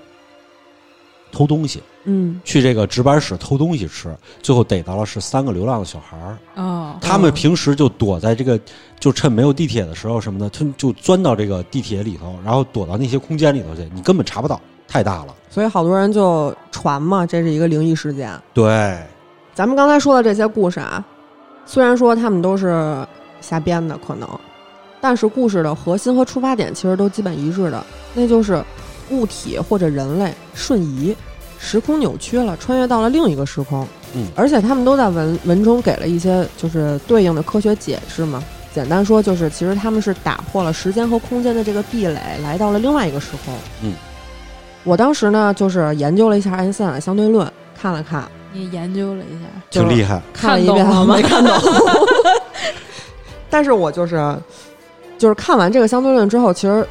[1.33, 6.39] 偷东西，嗯去这个值班室偷东西吃，最后逮到了是三个流浪的小孩儿。
[6.55, 8.61] 哦，他们平时就躲在这个，
[9.01, 15.35] 就趁没有地铁的时候什么的，他们就钻到这个地铁里头，然后躲到那些空间里头去，你根本查不到，太大了。
[15.49, 18.31] 所以好多人就传嘛，这是一个灵异事件。
[18.53, 18.99] 对，
[19.55, 21.05] 咱们刚才说的这些故事啊，
[21.65, 23.07] 虽然说他们都是
[23.41, 24.29] 瞎编的，可能，
[25.01, 28.63] 但是故事的核心和出发点其实都基本一致的，那就是
[29.13, 31.15] 物体或者人类瞬移，
[31.59, 33.87] 时空扭曲了，穿越到了另一个时空。
[34.15, 38.43] 嗯而且他们都在文文中给了一些就是对应的科学解释嘛。
[38.75, 43.55] 简单说就是，其实他们是打破了时间和空间的这个壁垒，来到了另外一个时空。
[43.83, 43.93] 嗯，
[44.83, 47.47] 我当时呢就是研究了一下爱因斯坦的相对论，
[47.79, 50.21] 看了看，你研究了一下，挺厉害。
[50.33, 51.55] 看了一遍没看懂。
[53.51, 54.35] 但是我就是
[55.19, 56.87] 就是看完这个相对论之后，其实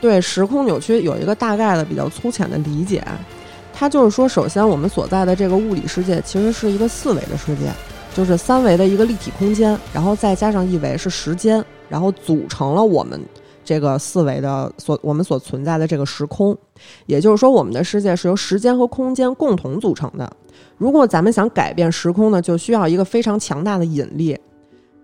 [0.00, 3.04] 对时空扭曲有一个大概的比较粗浅的理解。
[3.72, 7.70] 它就是说，首先我们所在的这个物理世界其实是一个四维的世界，
[8.14, 13.18] 就是三维的一个立体空间，然后再加上一维是时间，然后组成了我们
[13.64, 16.56] 这个四维的所我们所存在的这个时空。
[17.06, 20.30] 也就是说，我们的世界是由时间和空间共同组成的。
[20.76, 24.38] 如果咱们想改变时空呢，就需要一个非常强大的引力。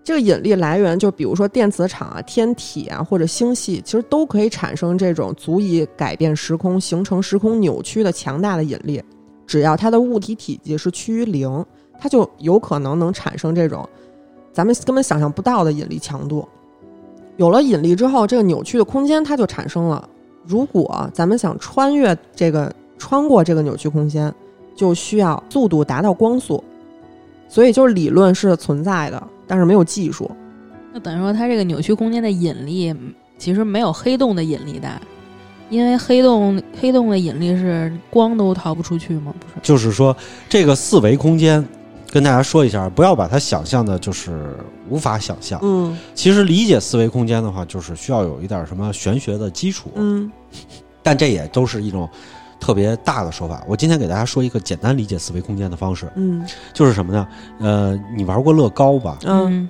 [0.07, 9.03] 这个引力来源就比如说电磁场啊、天体啊或者星系，其实都可以产生这种足以改变时空、形成时空扭曲的强大的引力。
[9.45, 11.65] 只要它的物体体积是趋于零，
[11.99, 13.85] 它就有可能能产生这种
[14.53, 16.47] 咱们根本想象不到的引力强度。
[17.35, 20.07] 有了引力之后，这个扭曲的空间它就产生了。
[20.45, 24.33] 如果咱们想穿越这个、穿过这个扭曲空间，
[24.73, 26.63] 就需要速度达到光速。
[27.49, 30.29] 所以就是理论是存在的，但是没有技术。
[30.93, 32.93] 那等于说它这个扭曲空间的引力
[33.37, 34.99] 其实没有黑洞的引力大，
[35.69, 39.33] 因为黑洞黑洞的引力是光都逃不出去吗？
[39.39, 39.53] 不是？
[39.61, 40.15] 就是说，
[40.49, 41.63] 这个四维空间，
[42.11, 44.55] 跟大家说一下，不要把它想象的就是
[44.89, 45.59] 无法想象。
[45.61, 50.31] 嗯其实理解四维空间的话，就是需要有一点什么玄学的基础，嗯
[51.03, 52.09] 但这也都是一种
[52.67, 53.63] 特别大的说法。
[53.65, 57.25] 我今天给大家说一个简单理解四维空间的方式，嗯就是什么呢？
[57.61, 59.17] 呃，你玩过乐高吧？
[59.23, 59.69] 嗯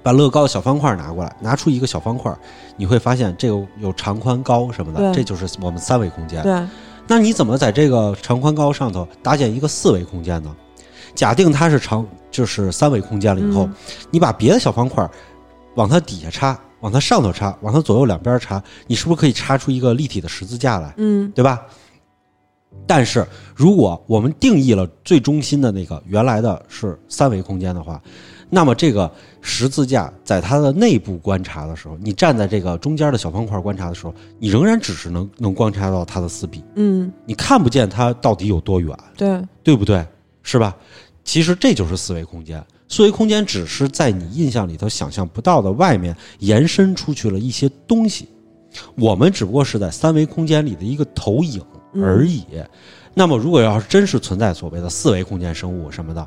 [0.00, 2.32] 把乐高的小方块拿过来，拿出一个小方块，
[2.76, 6.40] 你会发现这个有长宽高什么的，这就是我们三维空间。
[6.44, 6.64] 对，
[7.08, 10.54] 那你怎么在这个长宽高上头搭建一个四维空间呢？
[11.16, 13.74] 假定它是长，就是三维空间了以后，嗯
[14.12, 15.04] 你把别的小方块
[15.74, 20.94] 往它底下插，往它上头插，往它左右两边插，你是不是可以插出一个立体的十字架来？
[20.98, 21.62] 嗯对吧？
[22.86, 28.00] 但是如果我们定义了最中心的那个原来的是三维空间的话，
[28.50, 29.10] 那么这个
[29.40, 40.06] 十字架在它的内部观察的时候，你站在这个中间的小方块观察的时候，你仍然只是能能观察到它的四壁，嗯，你看不见它到底有多远，对，对不对？
[40.42, 40.76] 是吧？
[41.24, 42.62] 其实这就是四维空间。
[42.86, 48.28] 四维空间只是在你印象里头想象不到的外面延伸出去了一些东西，
[48.94, 51.62] 我们只不过是在三维空间里的一个投影
[52.02, 52.44] 而已。
[53.16, 56.26] 那么，如果要是真是存在所谓的四维空间生物什么的，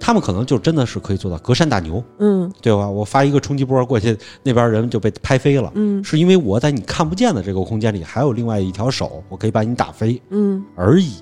[0.00, 2.88] 他们可能就真的是可以做到隔山打牛，嗯对吧？
[2.88, 10.60] 我发一个冲击波过去，那边人就被拍飞了，嗯是因为我在你看不见的这个空间里还有另外一条手，我可以把你打飞嗯。
[10.74, 11.12] 而已。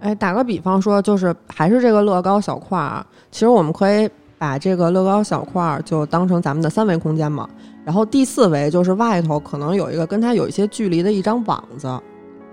[0.00, 7.48] 哎，打个比方说，就是还是这个乐高小块儿，其实我们可以把这个乐高小块儿就当成咱们的三维空间嘛。
[7.84, 11.88] 然后第四维就是外头可能有一个跟它有一些距离的一张网子。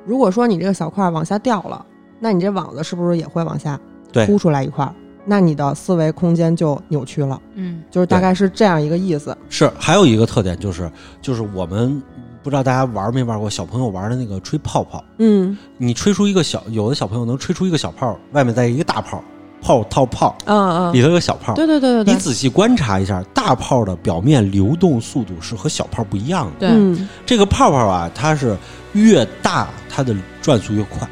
[0.05, 1.85] 如果说你这个小块儿往下掉了，
[2.19, 3.79] 那你这网子是不是也会往下
[4.25, 4.93] 凸出来一块儿？
[5.25, 7.81] 那你的思维空间就扭曲了，嗯。
[7.89, 9.35] 就是大概是这样一个意思。
[9.49, 10.91] 是，还有一个特点就是，
[11.21, 11.99] 就是我们
[12.43, 15.57] 不知道大家玩没玩过小朋友玩的那个吹泡泡，嗯。
[15.77, 19.23] 你吹出一个小，有的小朋友能吹出一个小泡，外面再一个大泡，
[19.65, 21.55] 泡套泡，嗯嗯，里头有个小泡。
[21.55, 26.67] 对对对对对，你仔细观察一下，大泡的表面流动速度是和小泡不一样的。
[26.67, 28.55] 对，嗯这个泡泡啊，它是
[28.93, 31.07] 越大，它的转速越快，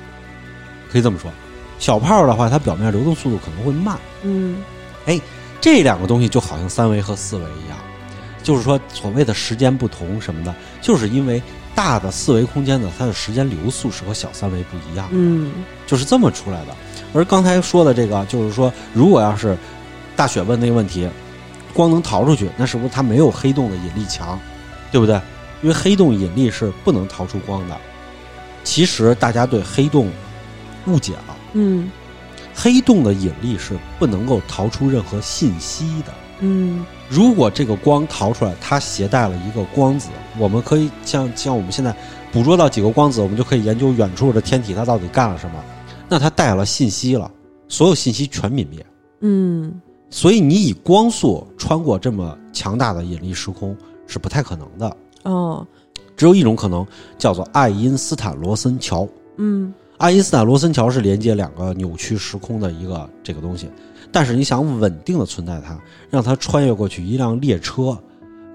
[0.91, 1.31] 可以这么说。
[1.79, 3.97] 小泡的话，它表面流动速度可能会慢。
[4.21, 4.57] 嗯
[5.05, 5.19] 哎
[5.59, 7.77] 这两个东西就好像三维和四维一样，
[8.43, 11.41] 就是说所谓的时间不同什么的，就是因为
[11.75, 15.51] 大的四维空间呢，它的时间流速是和小三维不一样，嗯
[15.87, 16.75] 就是这么出来的。
[17.13, 19.57] 而刚才说的这个，就是说，如果要是
[20.15, 21.09] 大雪问那个问题，
[21.73, 24.39] 光能逃出去，那是不是它没有黑洞的引力强，
[24.91, 25.19] 对不对？
[25.61, 27.77] 因为黑洞引力是不能逃出光的。
[28.63, 30.09] 其实大家对黑洞
[30.85, 31.37] 误解了。
[31.53, 31.91] 嗯
[32.55, 36.13] 黑洞的引力是不能够逃出任何信息的。
[36.39, 41.95] 嗯如果这个光逃出来，它携带了一个光子，我们可以像像我们现在
[42.31, 45.63] 捕捉到几个光子，我们就可以研究远处的天体它到底干了什么。
[46.09, 47.29] 那它带了信息了，
[47.67, 48.83] 所有信息全泯灭。
[49.21, 55.65] 嗯所以你以光速穿过这么强大的引力时空是不太可能的，哦
[56.17, 56.85] 只有一种可能，
[57.19, 59.07] 叫做爱因斯坦罗森桥。
[59.37, 63.69] 嗯爱因斯坦罗森桥是连接两个扭曲时空的一个这个东西，
[64.13, 65.77] 但是你想稳定的存在它，
[66.09, 67.97] 让它穿越过去一辆列车，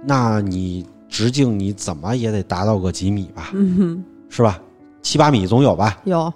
[0.05, 4.63] 那你直径你怎么也得达到个几米吧，嗯，是吧？
[5.03, 6.33] 七八米总有吧，有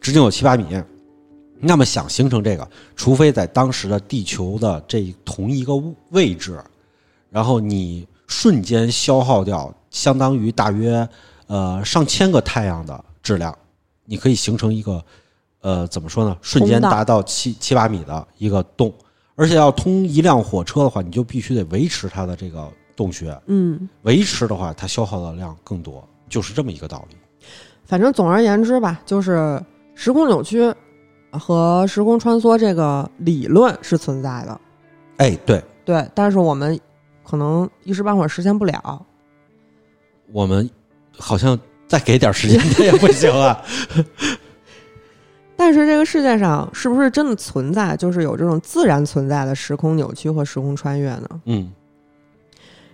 [0.00, 0.64] 直径有七八米。
[1.64, 5.74] 那么想形成这个，除非在当时的地球的这同一个
[6.10, 6.58] 位置，
[7.30, 11.08] 然后你瞬间消耗掉相当于大约
[11.46, 13.56] 呃上千个太阳的质量，
[14.06, 15.04] 你可以形成一个
[15.62, 16.36] 呃怎么说呢？
[16.42, 18.92] 瞬间达到七七八米的一个洞，
[19.34, 23.88] 而且要通一辆火车的话，你就必须得维持它的这个洞穴，嗯。
[24.02, 27.16] 维持的话，它消耗的量更多，就是这么一个道理。
[27.84, 29.62] 反正总而言之吧，就是
[29.94, 30.72] 时空扭曲
[31.30, 34.60] 和时空穿梭这个理论是存在的，
[35.18, 36.78] 哎，对对，但是我们
[37.22, 39.04] 可能一时半会儿实现不了。
[40.32, 40.68] 我们
[41.18, 43.62] 好像再给点时间它 也不行啊。
[45.64, 51.28] 但是这个世界上是不是真的存在，就是有这种自然存在的时空扭曲和时空穿越呢？
[51.44, 51.70] 嗯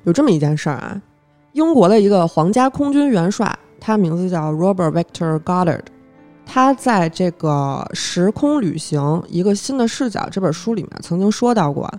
[0.04, 1.00] 有这么一件事儿啊，
[1.52, 5.81] 英国的一个皇家空军元帅，他名字叫 Robert Victor Goddard，
[6.44, 11.90] 他在这个《时空旅行：一个新的视角》这本书里面曾经说到过，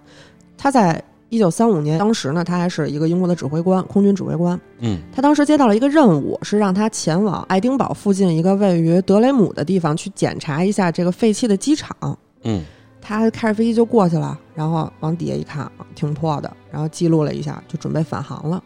[0.56, 4.60] 他在一九三五年，当时呢，他还是一个英国的指挥官，空军指挥官。
[4.80, 11.96] 嗯他当时接到了一个任务，是让他前往爱丁堡附近一个位于德雷姆的地方去检查一下这个废弃的机场。
[12.44, 12.64] 嗯
[13.02, 18.62] 他开着飞机就过去了，然后往底下一看，挺破的，然后记录了一下，就准备返航了。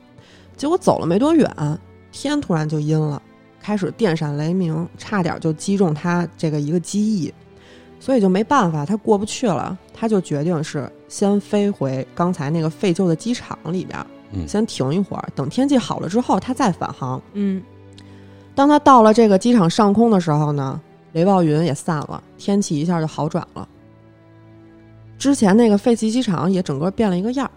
[0.58, 1.50] 结果走了没多远，
[2.12, 3.22] 天突然就阴了，
[3.62, 7.34] 开始电闪雷鸣，差点就击中他这个一个机翼，
[8.04, 13.98] 所以就没办法，他过不去了，他就决定是先飞回刚才那个废旧的机场里边，
[14.34, 17.22] 嗯先停一会儿，等天气好了之后，他再返航。
[17.32, 17.64] 嗯
[18.54, 20.82] 当他到了这个机场上空的时候呢，
[21.14, 23.66] 雷暴云也散了，天气一下就好转了。
[25.18, 27.52] 之前那个废弃机场也整个变了一个样儿，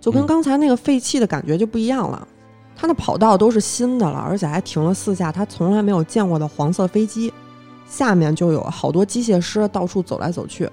[0.00, 2.26] 就跟嗯刚才那个废弃的感觉就不一样了。
[2.74, 7.30] 它的跑道都是新的了，而且还停了四架他从来没有见过的黄色飞机，
[7.86, 10.68] 下面就有好多机械师到处走来走去。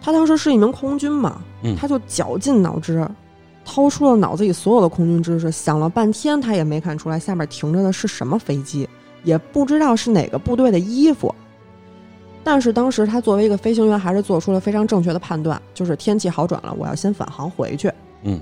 [0.00, 3.08] 他当时是一名空军嘛，嗯他就绞尽脑汁，
[3.64, 8.88] 掏出了脑子里所有的空军知识，想了半天，他也没看出来下面停着的是什么飞机，
[9.22, 11.32] 也不知道是哪个部队的衣服。
[12.44, 17.88] 但是当时他作为一个飞行员，还是做出了非常正确的判断，就是天气好转了，我要先返航回去。
[18.24, 18.40] 嗯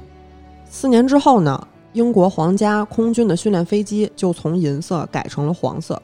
[0.70, 6.00] 四年之后呢，英国皇家空军的训练飞机就从银色改成了黄色，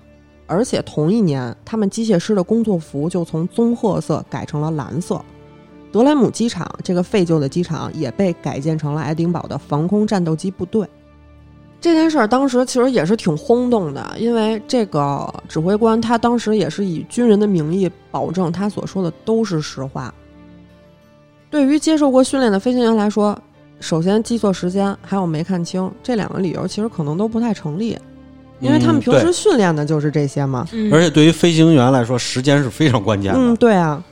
[0.46, 5.20] 而且同一年，他们机械师的工作服就从棕褐色改成了蓝色。
[5.92, 10.86] 德雷姆机场这个废旧的机场也被改建成了爱丁堡的防空战斗机部队。
[11.80, 20.12] 这件事儿当时其实也是挺轰动的，因为这个指挥官他当时也是以军人的名义保证他所说的都是实话。
[21.48, 23.38] 对于接受过训练的飞行员来说，
[23.78, 27.96] 首先记错时间还有没看清这两个理由其实可能都不太成立，
[28.60, 30.66] 因为他们嗯平时训练的就是这些嘛。
[30.72, 33.38] 嗯而且对于飞行员来说，时间是非常关键的。
[33.38, 34.02] 嗯，对啊。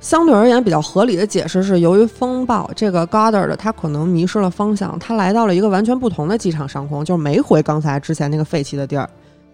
[0.00, 9.08] 相对而言比较合理的解释是，由于风暴，这个 Goddard 他可能迷失了方向，他来到了一个完全不同的机场上空，就是没回刚才之前那个废弃的地儿，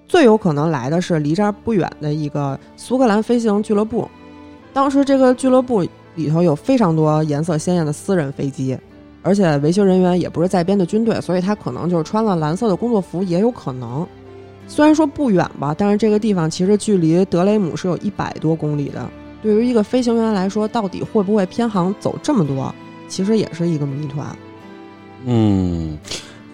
[0.09, 4.11] 最有可能来的是离这儿不远的一个苏格兰飞行俱乐部。
[4.73, 5.87] 当时这个俱乐部
[6.17, 8.77] 里头有非常多颜色鲜艳的私人飞机，
[9.23, 14.07] 而且维修人员也不是在编的军队，所以他可能就是穿了蓝色的工作服，也有可能。
[14.67, 19.09] 虽然说不远吧，但是这个地方其实距离德雷姆是有一百多公里的。
[19.43, 22.73] 对于一个飞行员来说，到底会不会偏航走这么多，
[23.09, 24.27] 其实也是一个谜团。
[25.25, 25.99] 嗯，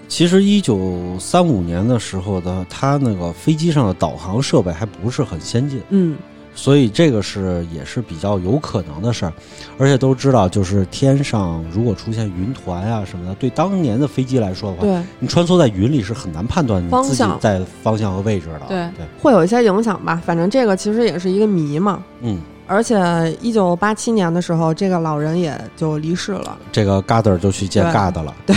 [0.08, 6.16] 其实一九三五年的时候的，他那个飞机上的导航设备还不是很先进，嗯
[6.56, 9.32] 所以这个是也是比较有可能的事儿。
[9.78, 18.62] 而且都知道，就是天上如果出现云团啊什么的，对当年的飞机来说的话，对，你穿梭在云里是很难判断你自己在方向和位置的。
[18.66, 20.20] 对对，会有一些影响吧。
[20.24, 22.02] 反正这个其实也是一个谜嘛。
[22.22, 22.98] 嗯，而且
[23.42, 28.34] 一九八七年的时候，这个老人也就离世了，这个 Gardner 就去见对 God 了。
[28.46, 28.56] 对，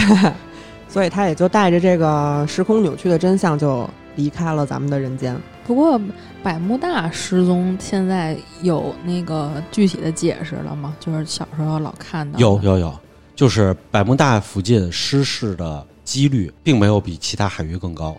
[0.87, 5.35] 所以他也就带着这个时空扭曲的真相就离开了咱们的人间。
[5.69, 6.01] 不过
[6.41, 10.95] 百慕大失踪现在有那个具体的解释了吗？
[10.99, 12.99] 就是小时候老看到的有有有，
[13.35, 18.17] 就是百慕大附近失事的几率并没有比其他海域更高。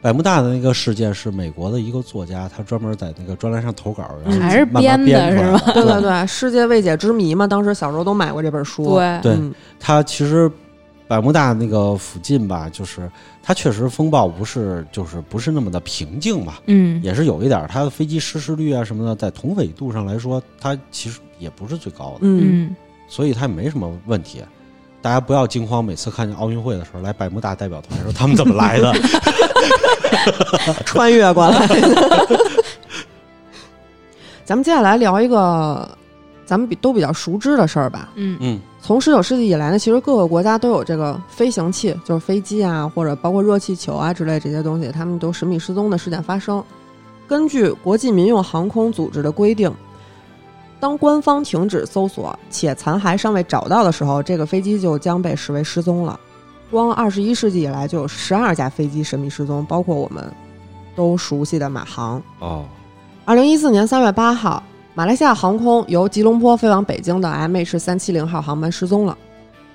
[0.00, 8.84] 百慕大的那个事件是美国的一个作家，他专门在那个专栏上投稿，然后嗯还是编的是吧对对对，世界未解之谜嘛，当时小时候都买过这本书。
[8.94, 10.48] 对对嗯它其实
[11.08, 13.10] 百慕大那个附近吧，就是
[13.42, 22.76] 它确实风暴不是就是不是那么的平静吧，嗯也是有一点儿它的飞机失事率啊什么的，在同纬度上来说，它其实也不是最高的，嗯，嗯
[23.08, 24.42] 所以它也没什么问题。
[25.02, 28.92] 大家不要惊慌，每次看见奥运会的时候来百慕大代表团说他们怎么来的，
[30.84, 32.36] 穿越过来的。
[34.44, 35.88] 咱们接下来聊一个
[36.46, 38.08] 咱们比都比较熟知的事儿吧。
[38.14, 46.62] 嗯嗯从十九世纪以来呢，其实各个国家都有这个飞行器，就是飞机啊，或者包括热气球啊之类这些东西，他们都神秘失踪的事件发生。
[47.26, 49.68] 根据国际民用航空组织的规定，
[50.78, 56.18] 当官方停止搜索且残骸尚未找到的时候，这个飞机就将被视为失踪了。
[56.70, 60.24] 光二十一世纪以来就有十二架飞机神秘失踪，包括我们
[60.94, 62.22] 都熟悉的马航。
[62.38, 62.64] 哦
[63.24, 64.62] 二零一四年三月八号，
[64.96, 69.14] 马来西亚航空由吉隆坡飞往北京的 MH 三七零号航班失踪了。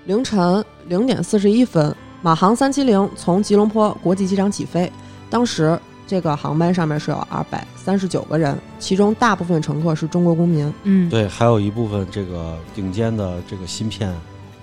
[0.06, 4.92] 凌晨零点四十一分，马航三七零从吉隆坡国际机场起飞，
[5.30, 14.12] 当时这个航班上面是有二百三十九个人，其中大部分乘客是中国公民，嗯，对，还有一部分这个顶尖的这个芯片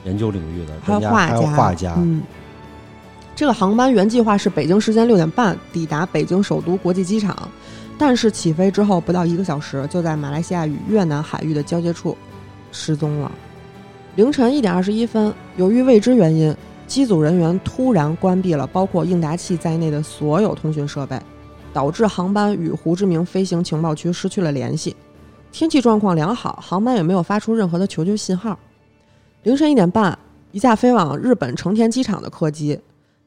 [0.02, 1.56] 研究领域的专家，还有画家。
[1.56, 2.20] 画家，嗯，
[3.36, 7.48] 这个航班原计划是北京时间六点半抵达北京首都国际机场，
[7.98, 12.16] 但是起飞之后不到一个小时，就在马来西亚与越南海域的交界处
[12.70, 13.30] 失踪了。
[14.14, 16.54] 凌晨一点二十一分，由于未知原因，
[16.86, 21.20] 机组人员突然关闭了包括应答器在内的所有通讯设备，
[21.72, 24.96] 导致航班与胡志明飞行情报区失去了联系。
[25.50, 28.58] 天气状况良好，航班也没有发出任何的求救信号。
[29.42, 30.16] 凌晨一点半，
[30.52, 32.78] 一架飞往日本成田机场的客机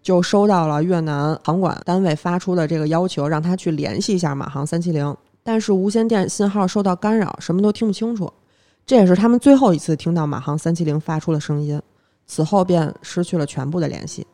[0.02, 8.32] 就收到了越南航管单位发出的这个要求，让他去联系一下马航三七零，但是无线电信号受到干扰，什么都听不清楚。
[8.86, 11.80] 这也是他们最后一次听到马航三七零发出的声音，
[12.26, 14.26] 此后便失去了全部的联系。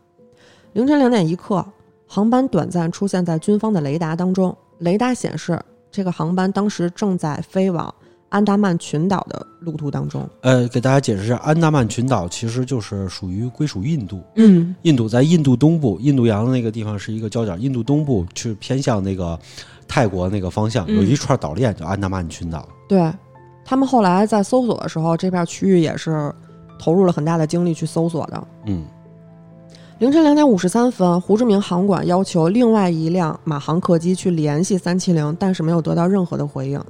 [0.74, 1.66] 凌晨两点一刻，
[2.08, 5.60] 航班短暂出现在军方的雷达当中，雷达显示
[5.92, 7.94] 这个航班当时正在飞往
[8.30, 10.28] 安达曼群岛的路途当中。
[10.42, 19.40] 呃，给大家解释一下，安达曼群岛其实就是属于归属印度，嗯印度在印度东部，印度洋的那个地方是一个交角，印度东部去偏向那个
[19.88, 22.68] 泰国那个方向，嗯有一串岛链叫安达曼群岛。
[22.90, 23.12] 对
[23.64, 26.34] 他们后来在搜索的时候，这片区域也是
[26.80, 28.48] 投入了很大的精力去搜索的。
[28.66, 28.86] 嗯，
[30.00, 36.82] 凌晨两点五十三分，胡志明航管要求另外一辆马航客机去联系三七零，但是没有得到任何的回应。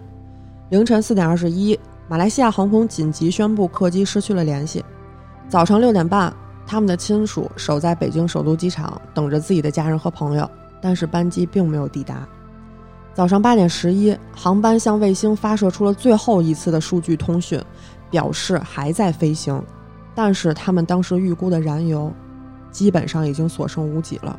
[0.69, 4.83] 凌晨四点二十一，马来西亚航空紧急宣布客机失去了联系。
[5.47, 6.33] 早上六点半，
[6.65, 10.49] 他们的亲属守在北京首都机场，等着自己的家人和朋友，
[10.81, 12.27] 但是班机并没有抵达。
[13.13, 17.61] 早上八点十一，航班向卫星发射出了最后一次的数据通讯，
[18.11, 19.63] 表示还在飞行，
[20.13, 22.11] 但是他们当时预估的燃油
[22.71, 24.37] 基本上已经所剩无几了。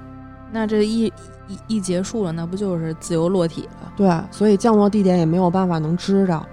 [0.53, 1.11] 那这一
[1.49, 3.93] 一一结束了，那不就是自由落体了？
[3.97, 6.47] 对，所以降落地点也没有办法能知道。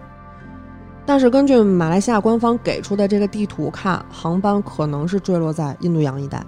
[1.05, 6.43] 但是根据马来西亚官方给出的这个地图看，航班可能是坠落在印度洋一带。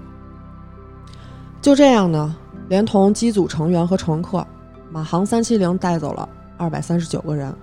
[1.62, 2.36] 就这样呢，
[2.68, 4.46] 连同机组成员和乘客，
[4.90, 6.28] 马航三七零带走了
[6.58, 7.54] 二百三十九个人。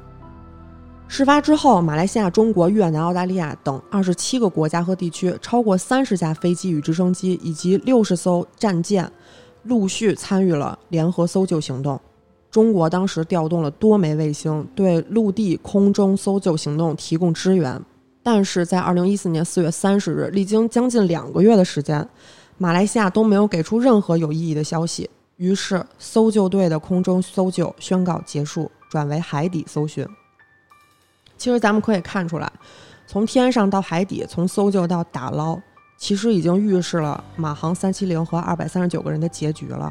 [1.09, 9.11] 事发之后，马来西亚、中国、越南、澳大利亚等二十七个国家和地区，超过三十架飞机与直升机以及六十艘战舰，
[9.65, 12.01] 陆续参与了联合搜救行动。
[12.51, 17.81] 中国当时调动了多枚卫星，对陆地、空中搜救行动提供支援。
[18.23, 22.09] 但是在二零一四年四月三十日，历经将近两个月的时间，
[22.57, 25.11] 马来西亚都没有给出任何有意义的消息。
[25.37, 30.07] 于是，搜救队的空中搜救宣告结束，转为海底搜寻。
[31.37, 32.51] 其实咱们可以看出来，
[33.07, 35.61] 从天上到海底，从搜救到打捞，
[36.05, 39.91] 其实已经预示了马航三七零和二百三十九个人的结局了。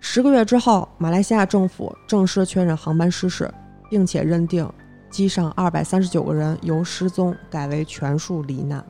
[0.00, 3.52] 十个月之后，马来西亚政府正式确认航班失事，
[3.90, 4.66] 并且认定
[5.10, 8.82] 机上二百三十九个人由失踪改为全数罹难。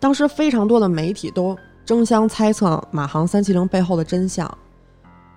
[0.00, 4.50] 当时非常多的媒体都争相猜测马航三七零背后的真相，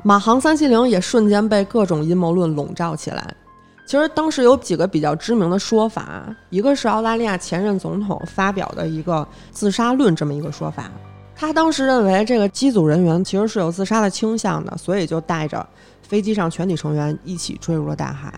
[0.03, 3.35] 马航三七零也瞬间被各种阴谋论笼罩起来。
[3.91, 10.89] 其实当时有几个比较知名的说法，一个是澳大利亚前任总统发表的一个自杀论这么一个说法，
[11.35, 15.67] 他当时认为这个机组人员其实是有自杀的倾向的，所以就带着
[16.01, 18.33] 飞机上全体成员一起坠入了大海。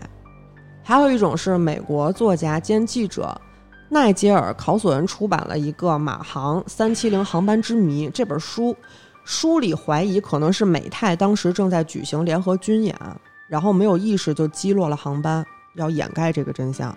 [0.82, 3.40] 还有一种是美国作家兼记者
[3.88, 8.76] 奈杰尔·考索恩出版了一个《马航三七零航班之谜》这本书，
[9.22, 12.92] 书里怀疑可能是美泰当时正在举行联合军演。
[13.54, 16.92] 然后没有意识就击落了航班，要掩盖这个真相。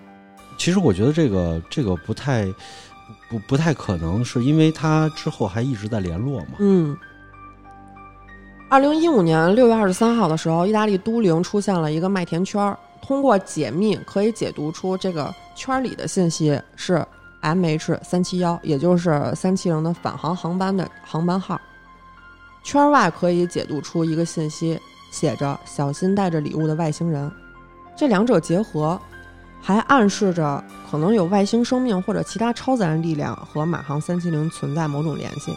[0.58, 2.52] 其实我觉得这个这个不太
[3.30, 6.54] 不不太可能，是因为他之后还一直在联络嘛。
[6.58, 6.98] 嗯。
[8.72, 17.06] 二零一五年六月二十三号的时候，意大利都灵出现了一个麦田圈儿，通过解密可以解读出这个圈里的信息是
[17.42, 21.62] M H 三七幺，也就是三七零的返航航班的航班号。
[22.64, 24.80] 圈外可以解读出一个信息。
[25.12, 27.32] 写着“小心带着礼物的外星人”，
[27.98, 29.00] 这两者结合，
[29.62, 35.56] 还暗示着可能有外星生命或者其他超自然力量和马航三七零存在某种联系。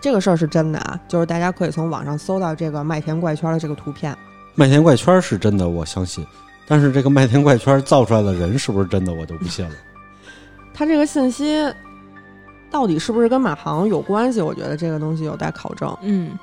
[0.00, 4.16] 这个事儿是真的啊，就是大家可以从网上搜到这个麦田怪圈的这个图片。
[4.54, 6.26] 麦田怪圈是真的，我相信。
[6.66, 9.74] 但是这个麦田怪圈造出来的人是不是真的，我就不信了。
[10.72, 11.62] 他这个信息
[12.70, 14.40] 到底是不是跟马航有关系？
[14.40, 15.94] 我觉得这个东西有待考证。
[16.00, 16.38] 嗯。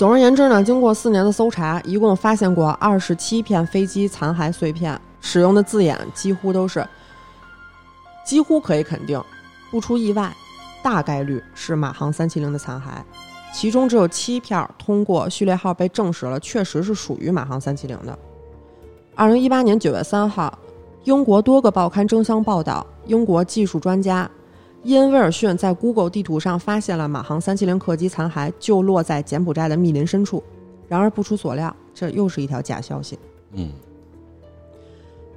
[0.00, 6.88] 总而言之呢，经过四年的搜查，一共发现过二十七片飞机残骸碎片，使用的字眼几乎都是，
[8.24, 9.22] 几乎可以肯定，
[9.70, 10.34] 不出意外，
[10.82, 12.84] 大概率是马航三七零的残骸。
[13.52, 18.18] 其中只有七片通过序列号被证实了，确实是属于马航三七零的。
[19.14, 20.58] 二零一八年九月三号，
[21.04, 24.30] 英国多个报刊争相报道，英国技术专家。
[24.82, 30.42] 伊恩·威尔逊在 Google 地图上发现了马航370客机残骸，就落在柬埔寨的密林深处。
[30.88, 33.18] 然而不出所料，这又是一条假消息。
[33.52, 33.70] 嗯，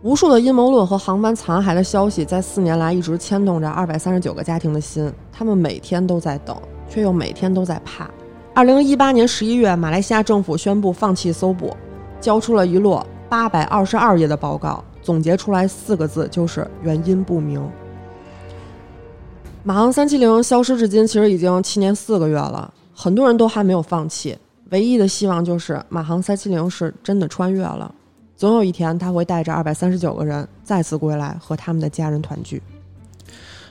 [0.01, 5.11] 无数的阴谋论和航班残骸的消息，在四年来一直牵动着二百三十九个家庭的心。
[5.31, 6.55] 他们每天都在等，
[6.89, 8.09] 却又每天都在怕。
[8.53, 11.75] 二零一八年十一月，马来西亚政府宣布放弃搜捕，
[12.21, 17.61] 交出了一摞八百二十二页的报告，总结出来四个字，就是原因不明。
[19.65, 24.37] 马航三七零消失至今，其实已经七年四个月了，很多人都还没有放弃。
[24.71, 27.93] 唯一的希望就是马航三七零是真的穿越了，
[28.35, 32.61] 总有一天他会带着二百三十九个人再次归来，和他们的家人团聚。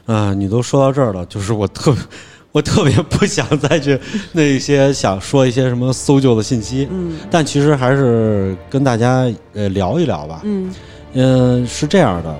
[0.07, 1.95] 啊，你都说到这儿了，就是我特
[2.53, 3.99] 我特别不想再去
[4.33, 10.75] 那些想说一些什么搜救的信息，嗯，但其实还是跟大家呃聊一聊吧，嗯
[11.13, 12.35] 嗯，是这样的，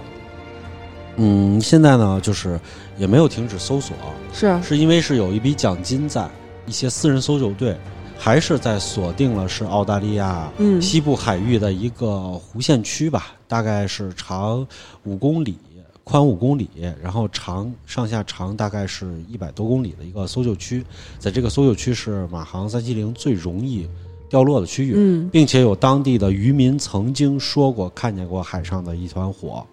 [1.17, 2.59] 嗯，现在呢就是。
[2.99, 3.97] 也没有停止搜索，
[4.35, 6.29] 是是因为是有一笔奖金在，
[6.67, 7.75] 一些私人搜救队
[8.19, 14.65] 还是在锁定了是澳大利亚西部海域的一个弧线区吧，大概是长
[15.05, 15.57] 五公里，
[16.05, 16.69] 宽五公里，
[17.03, 20.85] 然后长上下长大概是一百多公里的一个搜救区，
[21.19, 23.89] 在这个搜救区是马航三七零最容易
[24.29, 29.67] 掉落的区域，嗯，并且有当地的渔民曾经说过看见过海上的一团火，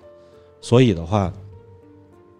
[0.61, 1.31] 所以的话，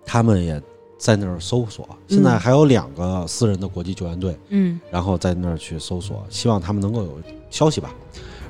[0.06, 0.62] 他们也。
[1.02, 1.88] 在那儿搜索。
[2.10, 7.90] 现在还有两个私人的国际救援队，嗯然后在那儿去搜索，希望他们能够有消息吧。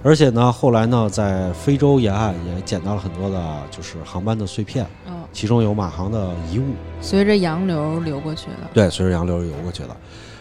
[0.02, 6.74] 而且呢，后来呢，在非洲沿岸也捡到了很多的，就是航班的碎片，哦，其中有马航的遗物。
[7.02, 8.68] 随着洋流流过去的。
[8.74, 9.96] 对，随着洋流流过去的。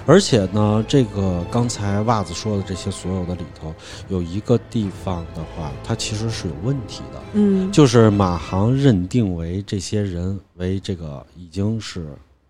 [0.08, 3.74] 而且呢，这个刚才袜子说的这些所有的里头，
[4.08, 12.06] 有一个地方的话，它其实是有问题的，嗯，就是马航认定为这些人为这个已经是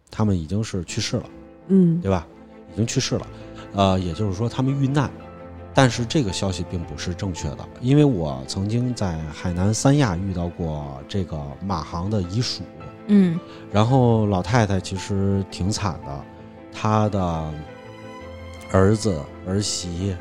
[0.08, 1.24] 他们已经是去世了，
[1.66, 2.24] 嗯对吧？
[2.72, 3.26] 已经去世了，
[3.74, 5.10] 呃，也就是说他们遇难。
[5.74, 12.62] 但是这个消息并不是正确的，因为我曾经在海南三亚遇到过这个马航的遗属，
[13.08, 13.36] 嗯
[13.72, 16.24] 然后老太太其实挺惨的，
[16.72, 17.52] 她的
[18.72, 20.14] 儿子、儿媳、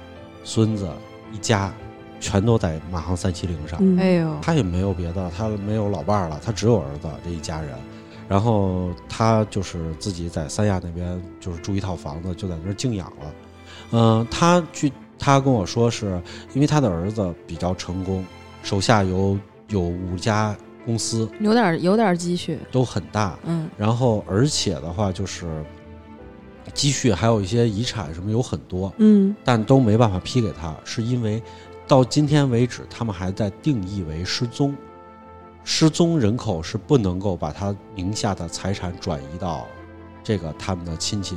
[0.44, 0.90] 孙子
[1.32, 1.74] 一家
[2.20, 3.78] 全都在马航三七零上。
[3.82, 7.72] 嗯，哎呦，他也没有别的，他没有老伴儿了，他只有儿子这一家人。
[8.30, 13.34] 然后他就是自己在三亚那边就是住一套房子，就在那儿静养了。
[13.92, 16.22] 嗯、她据他跟我说是，
[16.54, 18.26] 因为他的儿子比较成功，
[18.64, 19.38] 手下有
[19.70, 20.54] 有五家
[20.86, 22.60] 公司有点有点积蓄。
[22.70, 25.64] 都很大，嗯然后而且的话就是
[26.74, 31.42] 积蓄还有一些遗产什么有很多，嗯但都没办法批给他，是因为
[31.88, 34.76] 到今天为止，他们还在定义为失踪。
[35.64, 39.68] 失踪人口是不能够把他名下的财产转移到
[40.24, 41.36] 这个他们的亲戚，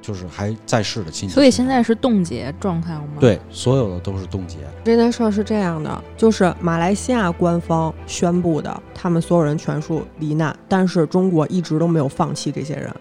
[0.00, 1.34] 就是还在世的亲戚。
[1.34, 4.56] 所以现在是冻结状态吗？，对所有的都是冻结。
[4.82, 12.94] 这件事儿是这样的，就是马来西亚官方宣布的，他们所有人全数罹难，但是中国一直都没有放弃这些人。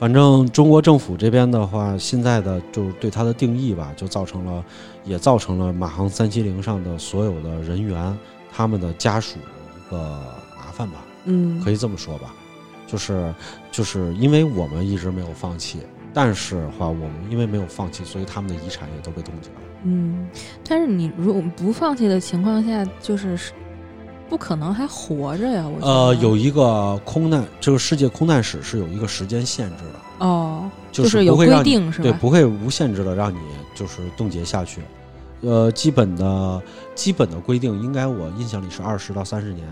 [0.00, 4.64] 反正中国政府这边的话，现在的就是对它的定义吧，就造成了，
[5.04, 8.18] 也造成了马航三七零上的所有的人员，
[8.50, 9.38] 他们的家属
[9.76, 9.98] 一个
[10.56, 12.34] 麻烦吧，嗯，可以这么说吧，
[12.86, 13.34] 就是
[13.70, 15.80] 就是因为我们一直没有放弃，
[16.14, 19.56] 但是的话，我们因为没有放弃，所以他们的遗产也都被冻结了。
[19.84, 20.26] 嗯，
[20.66, 23.52] 但是你如果不放弃的情况下，就是是
[24.30, 25.66] 不可能还活着呀。
[25.66, 32.04] 我觉得呃，有一个空难，这个世界空难史是有一个时间限制的，哦，就是有规定是吧？
[32.04, 33.38] 对不会无限制的让你
[33.74, 34.80] 就是冻结下去。
[35.42, 36.62] 呃，基本的
[36.94, 39.66] 基本的规定，应该我印象里是二十到三十年，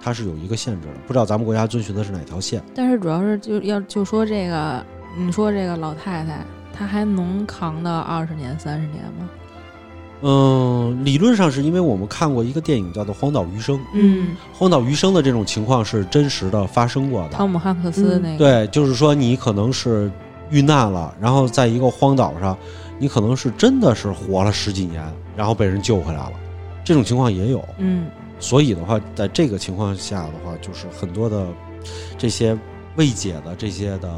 [0.00, 0.94] 它是有一个限制的。
[1.06, 2.62] 不知道咱们国家遵循的是哪条线？
[2.74, 4.82] 但是主要是就要就说这个，
[5.18, 9.28] 你说这个老太太，她还能扛到二十年、三十年吗？
[10.20, 17.36] 嗯，理论上是因为我们看过一个电影叫做《荒岛余生》，《嗯，荒岛余生》的这种情况是真实的发生过的。
[17.36, 20.10] 汤姆汉克斯的那个，对，就是说你可能是
[20.50, 22.56] 遇难了，然后在一个荒岛上，
[22.98, 25.04] 你可能是真的是活了十几年，
[25.36, 26.32] 然后被人救回来了，
[26.84, 27.64] 这种情况也有。
[27.78, 28.06] 嗯
[28.40, 31.44] 所以的话，在这个情况下的话，就是很多的
[32.16, 32.56] 这些
[32.94, 34.08] 未解的这些的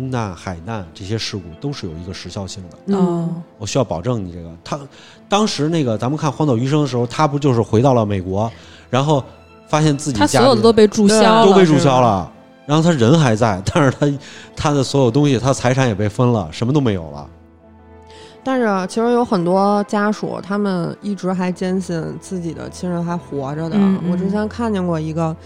[0.00, 2.78] 空难、海难这些事故都是有一个时效性的。
[2.86, 3.28] 嗯哦，
[3.58, 4.50] 我需要保证你这个。
[4.64, 4.80] 他
[5.28, 8.50] 当时那个咱们看《荒岛余生》的时候，他不就是回到了美国，
[8.88, 9.22] 然后
[9.68, 11.78] 发现自己他家里所有的都被注销了，都被注。
[11.78, 12.32] 销了，
[12.64, 14.18] 然后他人还在，但是他
[14.56, 17.28] 他的所有东西，他财产也被分了，什么都没有了。
[18.42, 23.76] 但是其实有很多家属，他们一直还坚信自己的亲人还活着的。
[23.76, 25.36] 嗯嗯我之前看见过一个，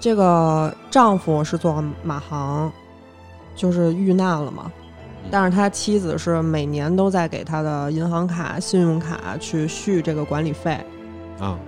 [0.00, 2.72] 这个丈夫是做马航，
[3.60, 4.72] 就是遇难了嘛，
[5.30, 10.82] 但是他妻子是每年都在给他的银行卡、信用卡去续这个管理费，
[11.38, 11.58] 啊，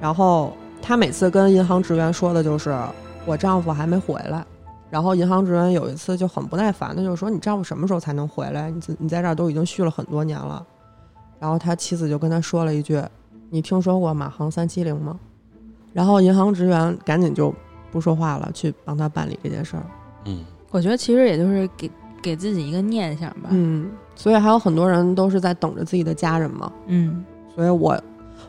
[0.00, 2.78] 然后他每次跟银行职员说的就是
[3.26, 4.46] 我丈夫还没回来。
[4.90, 8.70] 然后银行职员有一次就很不耐烦的就说：“你丈夫什么时候才能回来？
[8.70, 10.64] 你你在这儿都已经续了很多年了。”
[11.40, 13.02] 然后他妻子就跟他说了一句
[13.50, 15.18] ：“你听说过马航三七零吗？”
[15.92, 17.52] 然后银行职员赶紧就
[17.90, 19.82] 不说话了，去帮他办理这件事儿。
[20.24, 21.90] 嗯，我觉得其实也就是给
[22.22, 23.48] 给自己一个念想吧。
[23.50, 26.72] 嗯，所以还有很多人都是在等着自己的家人嘛。
[26.86, 28.00] 嗯所以我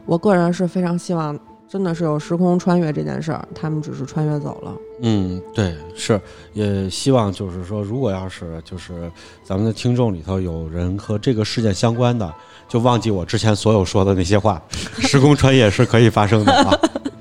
[0.05, 4.73] 我个人是非常希望，真的是有时空穿越这件事儿，他们只是穿越走了。
[5.01, 6.21] 嗯，对，是，
[6.53, 9.11] 也希望就是说，如果要是就是
[9.43, 12.31] 咱们的听众里头有人和这个事件相关的，
[12.69, 14.61] 就忘记我之前所有说的那些话，
[14.99, 16.71] 时空穿越是可以发生的啊。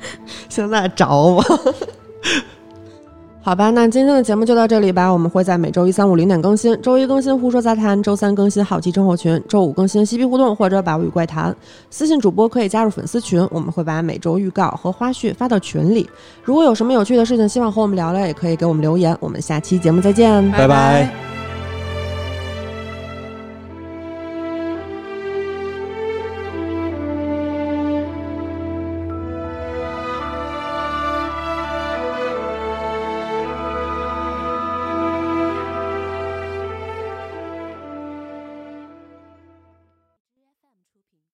[0.51, 1.43] 现在找我。
[3.43, 5.11] 好吧，那今天的节目就到这里吧。
[5.11, 11.51] 我们会在每周一、三、五零点更新，周一更新《胡说杂谈》，周三更新《好奇症候群》，周五更新《嬉皮互动》或者《百物语怪谈》。
[11.89, 16.09] 私信主播可以加入粉丝群，我们会把每周预告和花絮发到群里。
[16.45, 19.17] 如果有什么有趣的事情，希望和我们聊聊，也可以给我们留言。
[19.21, 21.40] 我们下期节目再见，拜拜